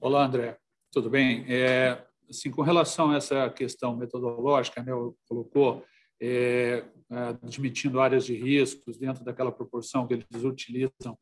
Olá, 0.00 0.24
André. 0.24 0.58
Tudo 0.92 1.10
bem? 1.10 1.44
É, 1.48 2.06
assim, 2.30 2.50
com 2.50 2.62
relação 2.62 3.10
a 3.10 3.16
essa 3.16 3.50
questão 3.50 3.96
metodológica, 3.96 4.82
né, 4.82 4.92
colocou, 5.28 5.84
é, 6.20 6.84
admitindo 7.42 8.00
áreas 8.00 8.24
de 8.24 8.34
riscos 8.34 8.96
dentro 8.96 9.24
daquela 9.24 9.50
proporção 9.52 10.06
que 10.06 10.14
eles 10.14 10.44
utilizam, 10.44 11.18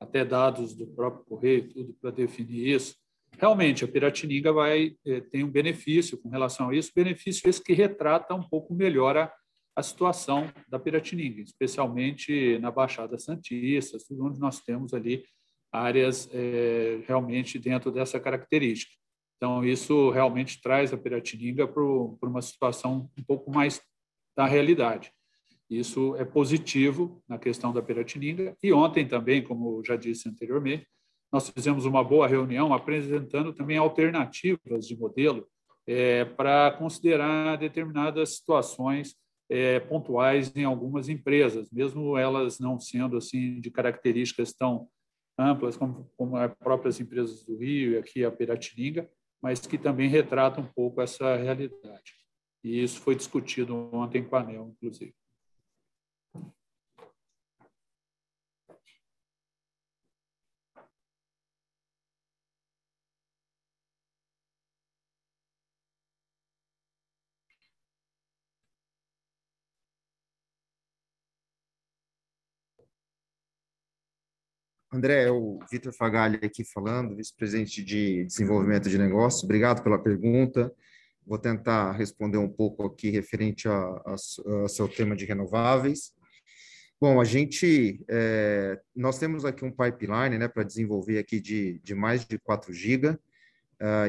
até 0.00 0.24
dados 0.24 0.74
do 0.74 0.86
próprio 0.86 1.24
correio, 1.24 1.68
tudo 1.68 1.94
para 2.00 2.10
definir 2.10 2.74
isso. 2.74 2.96
Realmente, 3.36 3.84
a 3.84 3.88
Piratininga 3.88 4.52
vai 4.52 4.96
é, 5.06 5.20
tem 5.20 5.44
um 5.44 5.50
benefício 5.50 6.18
com 6.18 6.28
relação 6.28 6.70
a 6.70 6.74
isso, 6.74 6.92
benefício 6.94 7.48
esse 7.48 7.62
que 7.62 7.72
retrata 7.72 8.34
um 8.34 8.42
pouco 8.42 8.74
melhor 8.74 9.16
a, 9.16 9.32
a 9.76 9.82
situação 9.82 10.50
da 10.68 10.78
Piratininga, 10.78 11.42
especialmente 11.42 12.58
na 12.58 12.70
Baixada 12.70 13.18
Santista, 13.18 13.98
onde 14.12 14.40
nós 14.40 14.60
temos 14.60 14.94
ali 14.94 15.24
áreas 15.70 16.28
é, 16.32 17.00
realmente 17.06 17.58
dentro 17.58 17.92
dessa 17.92 18.18
característica. 18.18 18.92
Então, 19.36 19.64
isso 19.64 20.10
realmente 20.10 20.60
traz 20.60 20.92
a 20.92 20.96
Piratininga 20.96 21.68
para 21.68 21.82
uma 21.82 22.42
situação 22.42 23.08
um 23.16 23.22
pouco 23.22 23.52
mais 23.52 23.80
da 24.36 24.46
realidade. 24.46 25.12
Isso 25.70 26.16
é 26.16 26.24
positivo 26.24 27.22
na 27.28 27.38
questão 27.38 27.72
da 27.72 27.82
Piratininga. 27.82 28.56
E 28.62 28.72
ontem 28.72 29.06
também, 29.06 29.42
como 29.42 29.82
já 29.84 29.96
disse 29.96 30.28
anteriormente, 30.28 30.86
nós 31.30 31.50
fizemos 31.50 31.84
uma 31.84 32.02
boa 32.02 32.26
reunião 32.26 32.72
apresentando 32.72 33.52
também 33.52 33.76
alternativas 33.76 34.86
de 34.86 34.96
modelo 34.96 35.46
é, 35.86 36.24
para 36.24 36.70
considerar 36.72 37.56
determinadas 37.56 38.36
situações 38.36 39.14
é, 39.50 39.80
pontuais 39.80 40.54
em 40.54 40.64
algumas 40.64 41.08
empresas, 41.08 41.70
mesmo 41.70 42.16
elas 42.16 42.58
não 42.58 42.78
sendo 42.78 43.16
assim 43.16 43.60
de 43.60 43.70
características 43.70 44.52
tão 44.52 44.88
amplas 45.38 45.76
como, 45.76 46.10
como 46.16 46.36
as 46.36 46.52
próprias 46.54 47.00
empresas 47.00 47.44
do 47.44 47.56
Rio 47.56 47.92
e 47.92 47.98
aqui 47.98 48.24
a 48.24 48.30
Piratininga, 48.30 49.08
mas 49.42 49.60
que 49.60 49.78
também 49.78 50.08
retratam 50.08 50.64
um 50.64 50.66
pouco 50.66 51.00
essa 51.00 51.36
realidade. 51.36 52.14
E 52.64 52.82
isso 52.82 53.00
foi 53.00 53.14
discutido 53.14 53.88
ontem 53.92 54.24
com 54.24 54.36
a 54.36 54.40
ANEL, 54.40 54.74
inclusive. 54.76 55.14
André, 74.90 75.24
é 75.24 75.30
o 75.30 75.58
Vitor 75.70 75.92
Fagalli 75.92 76.38
aqui 76.42 76.64
falando, 76.64 77.14
vice-presidente 77.14 77.84
de 77.84 78.24
desenvolvimento 78.24 78.88
de 78.88 78.96
negócios. 78.96 79.44
Obrigado 79.44 79.82
pela 79.82 79.98
pergunta. 79.98 80.72
Vou 81.26 81.38
tentar 81.38 81.92
responder 81.92 82.38
um 82.38 82.48
pouco 82.48 82.86
aqui 82.86 83.10
referente 83.10 83.68
ao 83.68 84.16
seu 84.66 84.88
tema 84.88 85.14
de 85.14 85.26
renováveis. 85.26 86.14
Bom, 86.98 87.20
a 87.20 87.24
gente, 87.24 88.02
é, 88.08 88.80
nós 88.96 89.18
temos 89.18 89.44
aqui 89.44 89.62
um 89.62 89.70
pipeline, 89.70 90.38
né, 90.38 90.48
para 90.48 90.62
desenvolver 90.62 91.18
aqui 91.18 91.38
de, 91.38 91.78
de 91.80 91.94
mais 91.94 92.24
de 92.24 92.38
4 92.38 92.72
GB, 92.72 93.10
uh, 93.10 93.18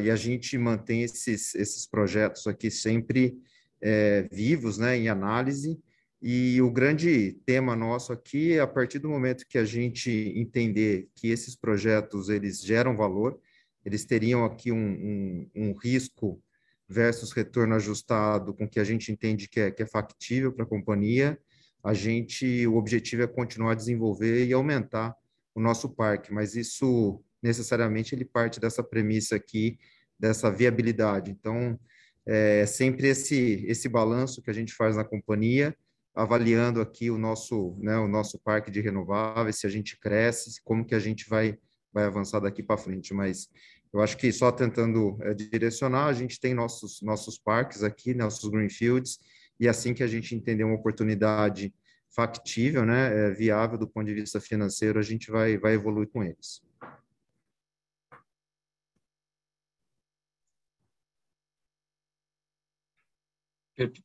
e 0.02 0.10
a 0.10 0.16
gente 0.16 0.58
mantém 0.58 1.04
esses, 1.04 1.54
esses 1.56 1.86
projetos 1.86 2.48
aqui 2.48 2.72
sempre 2.72 3.38
é, 3.82 4.28
vivos, 4.32 4.78
né, 4.78 4.98
em 4.98 5.10
análise, 5.10 5.78
e 6.22 6.62
o 6.62 6.70
grande 6.70 7.34
tema 7.46 7.76
nosso 7.76 8.12
aqui 8.12 8.54
é 8.54 8.60
a 8.60 8.68
partir 8.68 9.00
do 9.00 9.10
momento 9.10 9.46
que 9.48 9.58
a 9.58 9.64
gente 9.64 10.12
entender 10.36 11.10
que 11.16 11.30
esses 11.30 11.56
projetos 11.56 12.28
eles 12.28 12.62
geram 12.62 12.98
valor, 12.98 13.40
eles 13.86 14.04
teriam 14.04 14.44
aqui 14.44 14.72
um, 14.72 14.78
um, 14.78 15.50
um 15.56 15.74
risco 15.74 16.42
versus 16.88 17.32
retorno 17.32 17.76
ajustado 17.76 18.54
com 18.54 18.68
que 18.68 18.80
a 18.80 18.84
gente 18.84 19.12
entende 19.12 19.48
que 19.48 19.60
é, 19.60 19.72
que 19.72 19.84
é 19.84 19.86
factível 19.86 20.52
para 20.52 20.66
a 20.66 20.68
companhia, 20.68 21.40
a 21.84 21.94
gente, 21.94 22.68
o 22.68 22.76
objetivo 22.76 23.24
é 23.24 23.28
continuar 23.28 23.72
a 23.72 23.76
desenvolver 23.76 24.46
e 24.46 24.52
aumentar 24.52 25.16
o 25.56 25.62
nosso 25.62 25.90
parque, 25.90 26.34
mas 26.34 26.56
isso 26.56 27.24
necessariamente 27.42 28.14
ele 28.14 28.26
parte 28.26 28.60
dessa 28.60 28.84
premissa 28.84 29.36
aqui, 29.36 29.78
dessa 30.20 30.52
viabilidade. 30.52 31.32
Então, 31.32 31.80
é 32.26 32.66
sempre 32.66 33.08
esse, 33.08 33.66
esse 33.68 33.88
balanço 33.88 34.42
que 34.42 34.50
a 34.50 34.54
gente 34.54 34.74
faz 34.74 34.98
na 34.98 35.06
companhia, 35.06 35.76
avaliando 36.20 36.82
aqui 36.82 37.10
o 37.10 37.18
nosso, 37.18 37.78
né, 37.80 37.98
o 37.98 38.08
nosso 38.08 38.38
parque 38.40 38.70
de 38.70 38.82
renováveis, 38.82 39.58
se 39.58 39.66
a 39.66 39.70
gente 39.70 39.98
cresce, 39.98 40.62
como 40.64 40.86
que 40.86 40.94
a 40.94 41.00
gente 41.00 41.30
vai, 41.30 41.58
vai 41.94 42.04
avançar 42.04 42.42
daqui 42.42 42.62
para 42.62 42.78
frente. 42.78 43.14
Mas 43.14 43.50
eu 43.94 44.02
acho 44.02 44.18
que 44.18 44.30
só 44.34 44.52
tentando 44.52 45.18
é, 45.22 45.34
direcionar, 45.34 46.08
a 46.08 46.14
gente 46.14 46.38
tem 46.38 46.54
nossos, 46.54 47.02
nossos 47.02 47.38
parques 47.38 47.84
aqui, 47.84 48.14
nossos 48.14 48.50
greenfields, 48.50 49.18
e 49.58 49.68
assim 49.68 49.94
que 49.94 50.04
a 50.04 50.08
gente 50.08 50.36
entender 50.36 50.66
uma 50.66 50.76
oportunidade 50.76 51.74
factível, 52.14 52.86
né, 52.86 53.30
é, 53.30 53.32
viável 53.32 53.78
do 53.78 53.88
ponto 53.88 54.06
de 54.06 54.14
vista 54.14 54.42
financeiro, 54.42 55.00
a 55.00 55.04
gente 55.04 55.32
vai, 55.32 55.58
vai 55.58 55.74
evoluir 55.74 56.10
com 56.10 56.22
eles. 56.22 56.62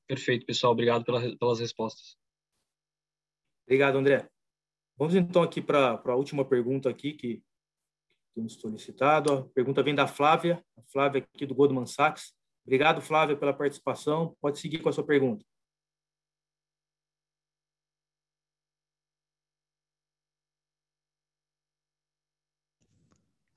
Perfeito, 0.06 0.46
pessoal. 0.46 0.72
Obrigado 0.72 1.04
pela, 1.04 1.36
pelas 1.36 1.58
respostas. 1.58 2.16
Obrigado, 3.66 3.98
André. 3.98 4.28
Vamos 4.96 5.14
então 5.14 5.42
aqui 5.42 5.60
para 5.60 6.00
a 6.04 6.14
última 6.14 6.44
pergunta 6.44 6.88
aqui 6.88 7.14
que 7.14 7.42
temos 8.34 8.54
solicitado. 8.54 9.32
A 9.32 9.48
pergunta 9.48 9.82
vem 9.82 9.94
da 9.94 10.06
Flávia, 10.06 10.64
a 10.76 10.82
Flávia 10.82 11.22
aqui 11.22 11.46
do 11.46 11.54
Goldman 11.54 11.86
Sachs. 11.86 12.32
Obrigado, 12.64 13.00
Flávia, 13.00 13.36
pela 13.36 13.52
participação. 13.52 14.36
Pode 14.40 14.58
seguir 14.58 14.80
com 14.80 14.88
a 14.88 14.92
sua 14.92 15.04
pergunta. 15.04 15.44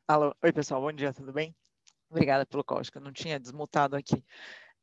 Alô, 0.08 0.34
oi 0.42 0.54
pessoal, 0.54 0.80
bom 0.82 0.92
dia, 0.92 1.14
tudo 1.14 1.34
bem? 1.34 1.54
Obrigada 2.10 2.46
pelo 2.46 2.64
call, 2.64 2.80
acho 2.80 2.90
que 2.90 2.98
eu 2.98 3.02
não 3.02 3.12
tinha 3.12 3.38
desmutado 3.38 3.94
aqui. 3.96 4.24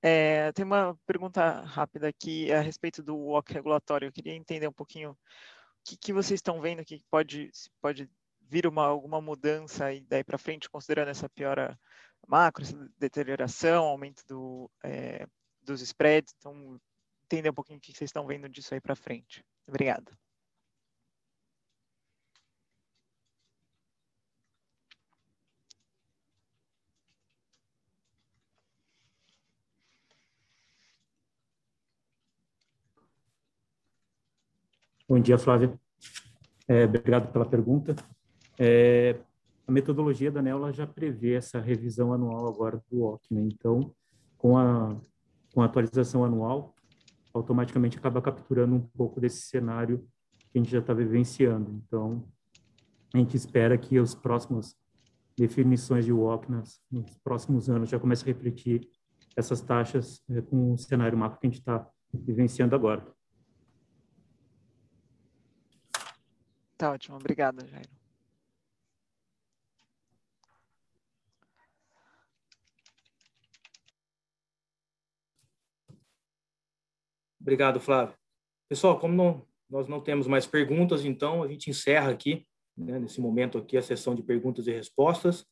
É, 0.07 0.53
tem 0.53 0.67
uma 0.67 0.95
pergunta 1.07 1.63
rápida 1.63 2.09
aqui 2.09 2.53
a 2.53 2.61
respeito 2.61 3.03
do 3.03 3.17
WOC 3.17 3.55
regulatório. 3.55 4.07
Eu 4.07 4.13
queria 4.13 4.35
entender 4.35 4.69
um 4.69 4.73
pouquinho 4.73 5.13
o 5.13 5.17
que, 5.83 5.97
que 5.97 6.13
vocês 6.13 6.37
estão 6.37 6.61
vendo 6.61 6.85
que 6.85 7.03
pode, 7.11 7.51
pode 7.81 8.11
vir 8.43 8.67
uma, 8.67 8.85
alguma 8.85 9.19
mudança 9.23 9.87
aí 9.87 10.03
daí 10.03 10.23
para 10.23 10.37
frente, 10.37 10.69
considerando 10.69 11.09
essa 11.09 11.27
piora 11.31 11.81
macro, 12.29 12.63
essa 12.63 12.77
deterioração, 12.99 13.87
aumento 13.87 14.23
do, 14.27 14.71
é, 14.85 15.27
dos 15.63 15.81
spreads. 15.81 16.35
Então, 16.37 16.79
entender 17.25 17.49
um 17.49 17.55
pouquinho 17.55 17.79
o 17.79 17.81
que 17.81 17.95
vocês 17.95 18.09
estão 18.09 18.27
vendo 18.27 18.47
disso 18.47 18.75
aí 18.75 18.83
para 18.83 18.95
frente. 18.95 19.43
Obrigado. 19.67 20.15
Bom 35.15 35.21
dia, 35.21 35.39
Flávia. 35.39 35.73
É, 36.67 36.87
obrigado 36.87 37.31
pela 37.31 37.47
pergunta. 37.47 37.95
É, 38.59 39.17
a 39.65 39.71
metodologia 39.71 40.29
da 40.29 40.41
ANEL 40.41 40.73
já 40.73 40.89
prevê 40.89 41.35
essa 41.35 41.61
revisão 41.61 42.13
anual 42.13 42.49
agora 42.49 42.83
do 42.91 43.05
OC, 43.05 43.23
né? 43.31 43.43
Então, 43.43 43.95
com 44.37 44.59
a, 44.59 44.99
com 45.55 45.63
a 45.63 45.67
atualização 45.67 46.25
anual, 46.25 46.75
automaticamente 47.33 47.97
acaba 47.97 48.21
capturando 48.21 48.75
um 48.75 48.81
pouco 48.81 49.21
desse 49.21 49.43
cenário 49.43 50.05
que 50.51 50.59
a 50.59 50.61
gente 50.61 50.73
já 50.73 50.81
está 50.81 50.93
vivenciando. 50.93 51.81
Então, 51.87 52.25
a 53.15 53.19
gente 53.19 53.37
espera 53.37 53.79
que 53.79 53.97
as 53.97 54.17
próximas 54.17 54.75
definições 55.39 56.05
de 56.05 56.13
WOC 56.13 56.51
nas, 56.51 56.81
nos 56.91 57.17
próximos 57.19 57.71
anos 57.71 57.89
já 57.89 58.01
comecem 58.01 58.25
a 58.25 58.35
refletir 58.35 58.91
essas 59.37 59.61
taxas 59.61 60.21
é, 60.29 60.41
com 60.43 60.73
o 60.73 60.77
cenário 60.77 61.17
macro 61.17 61.39
que 61.39 61.47
a 61.47 61.51
gente 61.51 61.61
está 61.61 61.89
vivenciando 62.13 62.75
agora. 62.75 63.14
Tá 66.77 66.91
ótimo, 66.91 67.17
obrigado, 67.17 67.67
Jairo. 67.69 67.89
Obrigado, 77.41 77.79
Flávio. 77.79 78.15
Pessoal, 78.71 78.99
como 78.99 79.15
não, 79.15 79.47
nós 79.69 79.87
não 79.87 80.01
temos 80.01 80.27
mais 80.27 80.47
perguntas, 80.47 81.05
então 81.05 81.43
a 81.43 81.49
gente 81.49 81.69
encerra 81.69 82.11
aqui, 82.11 82.47
né, 82.77 82.99
nesse 82.99 83.21
momento 83.21 83.59
aqui, 83.59 83.77
a 83.77 83.83
sessão 83.83 84.15
de 84.15 84.23
perguntas 84.23 84.67
e 84.67 84.73
respostas. 84.73 85.45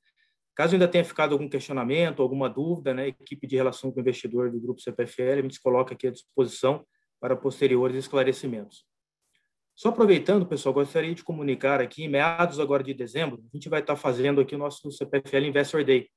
Caso 0.54 0.74
ainda 0.74 0.88
tenha 0.88 1.04
ficado 1.04 1.32
algum 1.32 1.48
questionamento, 1.48 2.22
alguma 2.22 2.48
dúvida, 2.48 2.94
né, 2.94 3.04
a 3.04 3.08
equipe 3.08 3.46
de 3.46 3.56
relação 3.56 3.92
com 3.92 3.98
o 3.98 4.00
investidor 4.00 4.50
do 4.50 4.58
Grupo 4.58 4.80
CPFL, 4.80 5.38
a 5.38 5.42
gente 5.42 5.54
se 5.54 5.62
coloca 5.62 5.94
aqui 5.94 6.06
à 6.06 6.10
disposição 6.10 6.86
para 7.20 7.36
posteriores 7.36 7.96
esclarecimentos. 7.96 8.86
Só 9.74 9.88
aproveitando, 9.88 10.46
pessoal, 10.46 10.74
gostaria 10.74 11.14
de 11.14 11.24
comunicar 11.24 11.80
aqui, 11.80 12.04
em 12.04 12.08
meados 12.08 12.60
agora 12.60 12.82
de 12.82 12.92
dezembro, 12.92 13.42
a 13.52 13.56
gente 13.56 13.68
vai 13.68 13.80
estar 13.80 13.96
fazendo 13.96 14.40
aqui 14.40 14.54
o 14.54 14.58
nosso 14.58 14.90
CPFL 14.90 15.46
Investor 15.46 15.84
Day. 15.84 16.08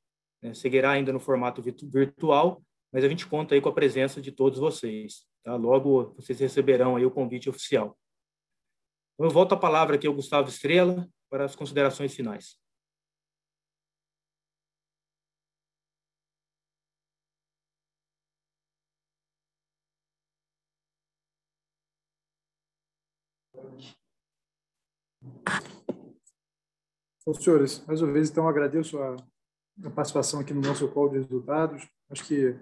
Né? 0.41 0.53
Seguirá 0.53 0.91
ainda 0.91 1.13
no 1.13 1.19
formato 1.19 1.61
virtual, 1.61 2.61
mas 2.91 3.03
a 3.03 3.09
gente 3.09 3.25
conta 3.25 3.55
aí 3.55 3.61
com 3.61 3.69
a 3.69 3.73
presença 3.73 4.21
de 4.21 4.31
todos 4.31 4.59
vocês. 4.59 5.25
Tá? 5.43 5.55
Logo, 5.55 6.13
vocês 6.15 6.39
receberão 6.39 6.95
aí 6.95 7.05
o 7.05 7.11
convite 7.11 7.49
oficial. 7.49 7.97
Eu 9.17 9.29
volto 9.29 9.53
a 9.53 9.57
palavra 9.57 9.95
aqui 9.95 10.05
ao 10.05 10.13
Gustavo 10.13 10.49
Estrela 10.49 11.07
para 11.29 11.45
as 11.45 11.55
considerações 11.55 12.13
finais. 12.13 12.57
Bom, 27.26 27.34
senhores, 27.34 27.84
mais 27.88 28.01
uma 28.01 28.13
vez, 28.13 28.30
então, 28.30 28.47
agradeço 28.47 28.99
a, 28.99 29.15
a 29.84 29.89
participação 29.89 30.39
aqui 30.39 30.53
no 30.53 30.61
nosso 30.61 30.88
call 30.89 31.09
de 31.09 31.17
resultados. 31.17 31.88
Acho 32.09 32.23
que, 32.23 32.55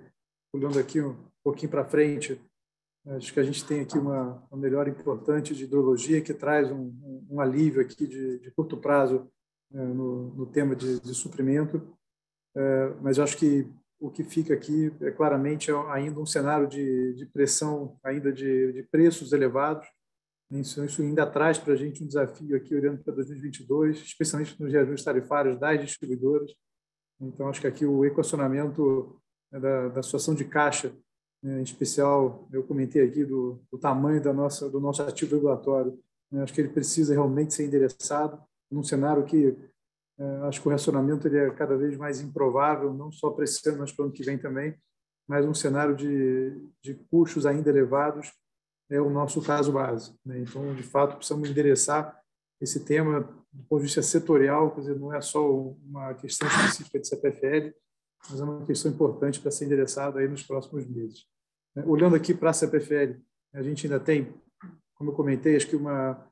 olhando 0.54 0.80
aqui 0.80 1.02
um 1.02 1.18
pouquinho 1.44 1.70
para 1.70 1.84
frente, 1.84 2.40
acho 3.08 3.34
que 3.34 3.40
a 3.40 3.44
gente 3.44 3.66
tem 3.66 3.82
aqui 3.82 3.98
uma, 3.98 4.42
uma 4.50 4.58
melhora 4.58 4.90
importante 4.90 5.54
de 5.54 5.66
hidrologia 5.66 6.22
que 6.22 6.34
traz 6.34 6.72
um, 6.72 6.94
um, 7.04 7.28
um 7.32 7.42
alívio 7.42 7.82
aqui 7.82 8.08
de, 8.08 8.40
de 8.40 8.52
curto 8.52 8.78
prazo 8.78 9.30
é, 9.74 9.78
no, 9.78 10.34
no, 10.34 10.46
tema 10.46 10.76
de, 10.76 11.00
de 11.00 11.14
suprimento. 11.14 11.86
É, 12.56 12.94
mas 13.02 13.20
acho 13.20 13.38
que 13.38 13.70
o 14.00 14.10
que 14.10 14.24
fica 14.24 14.54
aqui 14.54 14.94
é 15.02 15.12
claramente 15.12 15.72
ainda 15.90 16.20
um 16.20 16.26
cenário 16.26 16.68
de, 16.68 17.14
de 17.16 17.26
pressão, 17.26 17.98
ainda 18.04 18.32
de, 18.32 18.72
de 18.72 18.84
preços 18.84 19.34
elevados, 19.34 19.88
isso, 20.60 20.84
isso 20.84 21.02
ainda 21.02 21.26
traz 21.26 21.58
para 21.58 21.74
a 21.74 21.76
gente 21.76 22.04
um 22.04 22.08
desafio 22.08 22.56
aqui 22.56 22.76
olhando 22.76 23.04
para 23.04 23.14
2022, 23.14 24.00
especialmente 24.00 24.62
nos 24.62 24.72
reajustes 24.72 25.04
tarifários 25.04 25.58
das 25.60 25.82
distribuidoras. 25.82 26.52
Então, 27.20 27.48
acho 27.48 27.62
que 27.62 27.68
aqui 27.68 27.86
o 27.86 28.04
equacionamento 28.04 29.20
né, 29.52 29.60
da, 29.60 29.88
da 29.90 30.04
situação 30.04 30.36
de 30.36 30.46
caixa, 30.46 30.94
né, 31.42 31.60
em 31.60 31.64
especial, 31.64 32.48
eu 32.52 32.64
comentei 32.64 33.04
aqui 33.04 33.24
do, 33.24 33.62
do, 33.72 33.78
tamanho 33.78 34.22
da 34.22 34.34
nossa, 34.34 34.70
do 34.70 34.80
nosso 34.80 35.02
ativo 35.02 35.36
regulatório, 35.36 35.98
né, 36.32 36.44
acho 36.44 36.54
que 36.54 36.62
ele 36.62 36.70
precisa 36.70 37.14
realmente 37.14 37.54
ser 37.54 37.66
endereçado 37.66 38.42
num 38.70 38.84
cenário 38.84 39.24
que 39.26 39.56
é, 40.20 40.24
acho 40.48 40.62
que 40.62 40.68
o 40.68 40.72
racionamento 40.72 41.28
ele 41.28 41.38
é 41.38 41.50
cada 41.52 41.76
vez 41.76 41.98
mais 41.98 42.22
improvável, 42.22 42.94
não 42.94 43.12
só 43.12 43.32
para 43.32 43.44
esse 43.44 43.68
ano, 43.70 43.80
mas 43.80 43.92
para 43.92 44.04
o 44.04 44.06
ano 44.06 44.14
que 44.14 44.24
vem 44.24 44.38
também, 44.38 44.76
mas 45.28 45.46
um 45.46 45.54
cenário 45.54 45.96
de, 45.96 46.70
de 46.82 46.94
custos 47.10 47.46
ainda 47.46 47.70
elevados 47.70 48.32
é 48.94 49.02
o 49.02 49.10
nosso 49.10 49.42
caso 49.42 49.72
base. 49.72 50.16
Né? 50.24 50.40
Então, 50.40 50.74
de 50.76 50.84
fato, 50.84 51.16
precisamos 51.16 51.50
endereçar 51.50 52.20
esse 52.62 52.86
tema 52.86 53.22
do 53.52 53.64
ponto 53.64 53.80
de 53.80 53.88
vista 53.88 54.02
setorial, 54.04 54.72
quer 54.72 54.82
dizer, 54.82 55.00
não 55.00 55.14
é 55.14 55.20
só 55.20 55.52
uma 55.52 56.14
questão 56.14 56.48
específica 56.48 57.00
de 57.00 57.08
CPFL, 57.08 57.76
mas 58.30 58.40
é 58.40 58.44
uma 58.44 58.66
questão 58.66 58.92
importante 58.92 59.40
para 59.40 59.52
ser 59.52 59.66
endereçada 59.66 60.20
aí 60.20 60.28
nos 60.28 60.44
próximos 60.44 60.86
meses. 60.88 61.26
Né? 61.76 61.84
Olhando 61.88 62.16
aqui 62.16 62.34
para 62.34 62.52
a 62.52 62.54
CPFL, 62.54 63.20
a 63.54 63.64
gente 63.64 63.88
ainda 63.88 64.00
tem, 64.00 64.34
como 64.96 65.10
eu 65.10 65.16
comentei, 65.16 65.56
acho 65.56 65.68
que 65.68 65.76
uma, 65.76 66.28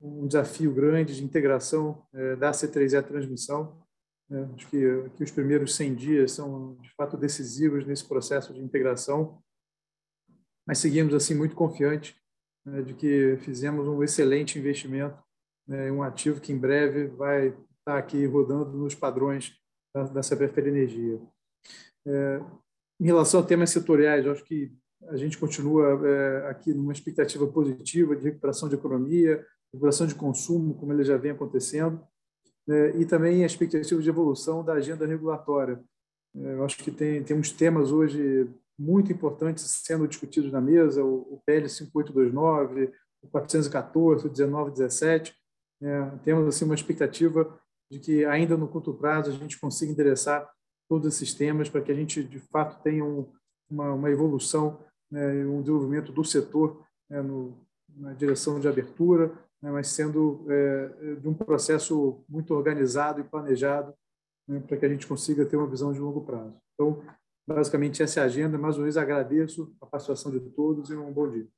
um 0.00 0.26
desafio 0.26 0.72
grande 0.72 1.14
de 1.14 1.24
integração 1.24 2.02
é, 2.14 2.36
da 2.36 2.50
C3E 2.50 3.02
transmissão. 3.02 3.82
Né? 4.28 4.48
Acho 4.54 4.68
que, 4.68 5.10
que 5.16 5.22
os 5.22 5.30
primeiros 5.30 5.76
100 5.76 5.94
dias 5.94 6.32
são, 6.32 6.76
de 6.80 6.92
fato, 6.94 7.16
decisivos 7.16 7.86
nesse 7.86 8.06
processo 8.06 8.54
de 8.54 8.60
integração 8.60 9.42
mas 10.66 10.78
seguimos 10.78 11.14
assim 11.14 11.34
muito 11.34 11.54
confiantes 11.54 12.14
né, 12.66 12.82
de 12.82 12.94
que 12.94 13.36
fizemos 13.42 13.86
um 13.86 14.02
excelente 14.02 14.58
investimento, 14.58 15.16
né, 15.66 15.90
um 15.92 16.02
ativo 16.02 16.40
que 16.40 16.52
em 16.52 16.58
breve 16.58 17.06
vai 17.06 17.48
estar 17.78 17.96
aqui 17.96 18.26
rodando 18.26 18.76
nos 18.76 18.94
padrões 18.94 19.54
da, 19.94 20.02
da 20.04 20.22
CPFL 20.22 20.68
Energia. 20.68 21.20
É, 22.06 22.40
em 23.00 23.06
relação 23.06 23.40
a 23.40 23.42
temas 23.44 23.70
setoriais, 23.70 24.26
acho 24.26 24.44
que 24.44 24.72
a 25.08 25.16
gente 25.16 25.38
continua 25.38 26.00
é, 26.08 26.50
aqui 26.50 26.74
numa 26.74 26.92
expectativa 26.92 27.46
positiva 27.46 28.16
de 28.16 28.24
recuperação 28.24 28.68
de 28.68 28.74
economia, 28.74 29.44
recuperação 29.72 30.06
de 30.06 30.14
consumo, 30.14 30.74
como 30.74 30.92
ele 30.92 31.04
já 31.04 31.16
vem 31.16 31.30
acontecendo, 31.30 32.00
né, 32.66 32.96
e 32.96 33.04
também 33.04 33.44
a 33.44 33.46
expectativa 33.46 34.02
de 34.02 34.08
evolução 34.08 34.64
da 34.64 34.72
agenda 34.72 35.06
regulatória. 35.06 35.80
É, 36.34 36.54
eu 36.54 36.64
acho 36.64 36.78
que 36.78 36.90
tem, 36.90 37.22
tem 37.22 37.36
uns 37.36 37.52
temas 37.52 37.92
hoje 37.92 38.48
muito 38.78 39.12
importantes 39.12 39.64
sendo 39.84 40.06
discutidos 40.06 40.52
na 40.52 40.60
mesa, 40.60 41.02
o, 41.04 41.40
PL 41.46 41.68
5829, 41.68 42.92
o 43.22 43.28
414, 43.28 44.26
o 44.26 44.30
1917. 44.30 45.34
É, 45.82 46.10
temos 46.24 46.46
assim 46.46 46.64
uma 46.64 46.74
expectativa 46.74 47.58
de 47.90 47.98
que 47.98 48.24
ainda 48.24 48.56
no 48.56 48.68
curto 48.68 48.92
prazo 48.94 49.30
a 49.30 49.34
gente 49.34 49.58
consiga 49.58 49.92
endereçar 49.92 50.48
todos 50.88 51.14
esses 51.14 51.34
temas 51.34 51.68
para 51.68 51.80
que 51.80 51.92
a 51.92 51.94
gente 51.94 52.22
de 52.22 52.38
fato 52.38 52.82
tenha 52.82 53.04
um, 53.04 53.30
uma, 53.70 53.92
uma, 53.92 54.10
evolução, 54.10 54.78
né, 55.10 55.44
um 55.46 55.60
desenvolvimento 55.60 56.12
do 56.12 56.24
setor 56.24 56.84
né, 57.08 57.20
no, 57.22 57.56
na 57.96 58.12
direção 58.12 58.60
de 58.60 58.68
abertura, 58.68 59.32
né, 59.60 59.70
mas 59.70 59.88
sendo 59.88 60.44
é, 60.48 61.16
de 61.16 61.28
um 61.28 61.34
processo 61.34 62.24
muito 62.28 62.54
organizado 62.54 63.20
e 63.20 63.24
planejado 63.24 63.94
né, 64.48 64.60
para 64.66 64.76
que 64.76 64.86
a 64.86 64.88
gente 64.88 65.06
consiga 65.06 65.44
ter 65.44 65.56
uma 65.56 65.66
visão 65.66 65.92
de 65.92 65.98
longo 65.98 66.20
prazo. 66.20 66.54
Então, 66.74 67.02
Basicamente, 67.46 68.02
essa 68.02 68.20
é 68.20 68.22
a 68.24 68.26
agenda. 68.26 68.58
Mais 68.58 68.76
uma 68.76 68.84
vez, 68.84 68.96
agradeço 68.96 69.72
a 69.80 69.86
participação 69.86 70.32
de 70.32 70.40
todos 70.40 70.90
e 70.90 70.96
um 70.96 71.12
bom 71.12 71.30
dia. 71.30 71.48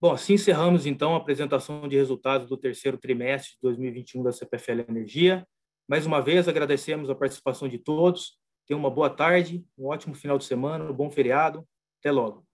Bom, 0.00 0.12
assim 0.12 0.34
encerramos 0.34 0.86
então 0.86 1.14
a 1.14 1.16
apresentação 1.16 1.88
de 1.88 1.96
resultados 1.96 2.48
do 2.48 2.56
terceiro 2.56 2.96
trimestre 2.96 3.54
de 3.54 3.58
2021 3.62 4.22
da 4.22 4.30
CPFL 4.30 4.84
Energia. 4.88 5.44
Mais 5.88 6.06
uma 6.06 6.20
vez 6.20 6.46
agradecemos 6.46 7.10
a 7.10 7.16
participação 7.16 7.68
de 7.68 7.78
todos. 7.78 8.38
Tenham 8.64 8.78
uma 8.78 8.90
boa 8.90 9.10
tarde, 9.10 9.66
um 9.76 9.86
ótimo 9.86 10.14
final 10.14 10.38
de 10.38 10.44
semana, 10.44 10.88
um 10.88 10.94
bom 10.94 11.10
feriado. 11.10 11.66
Até 11.98 12.12
logo. 12.12 12.47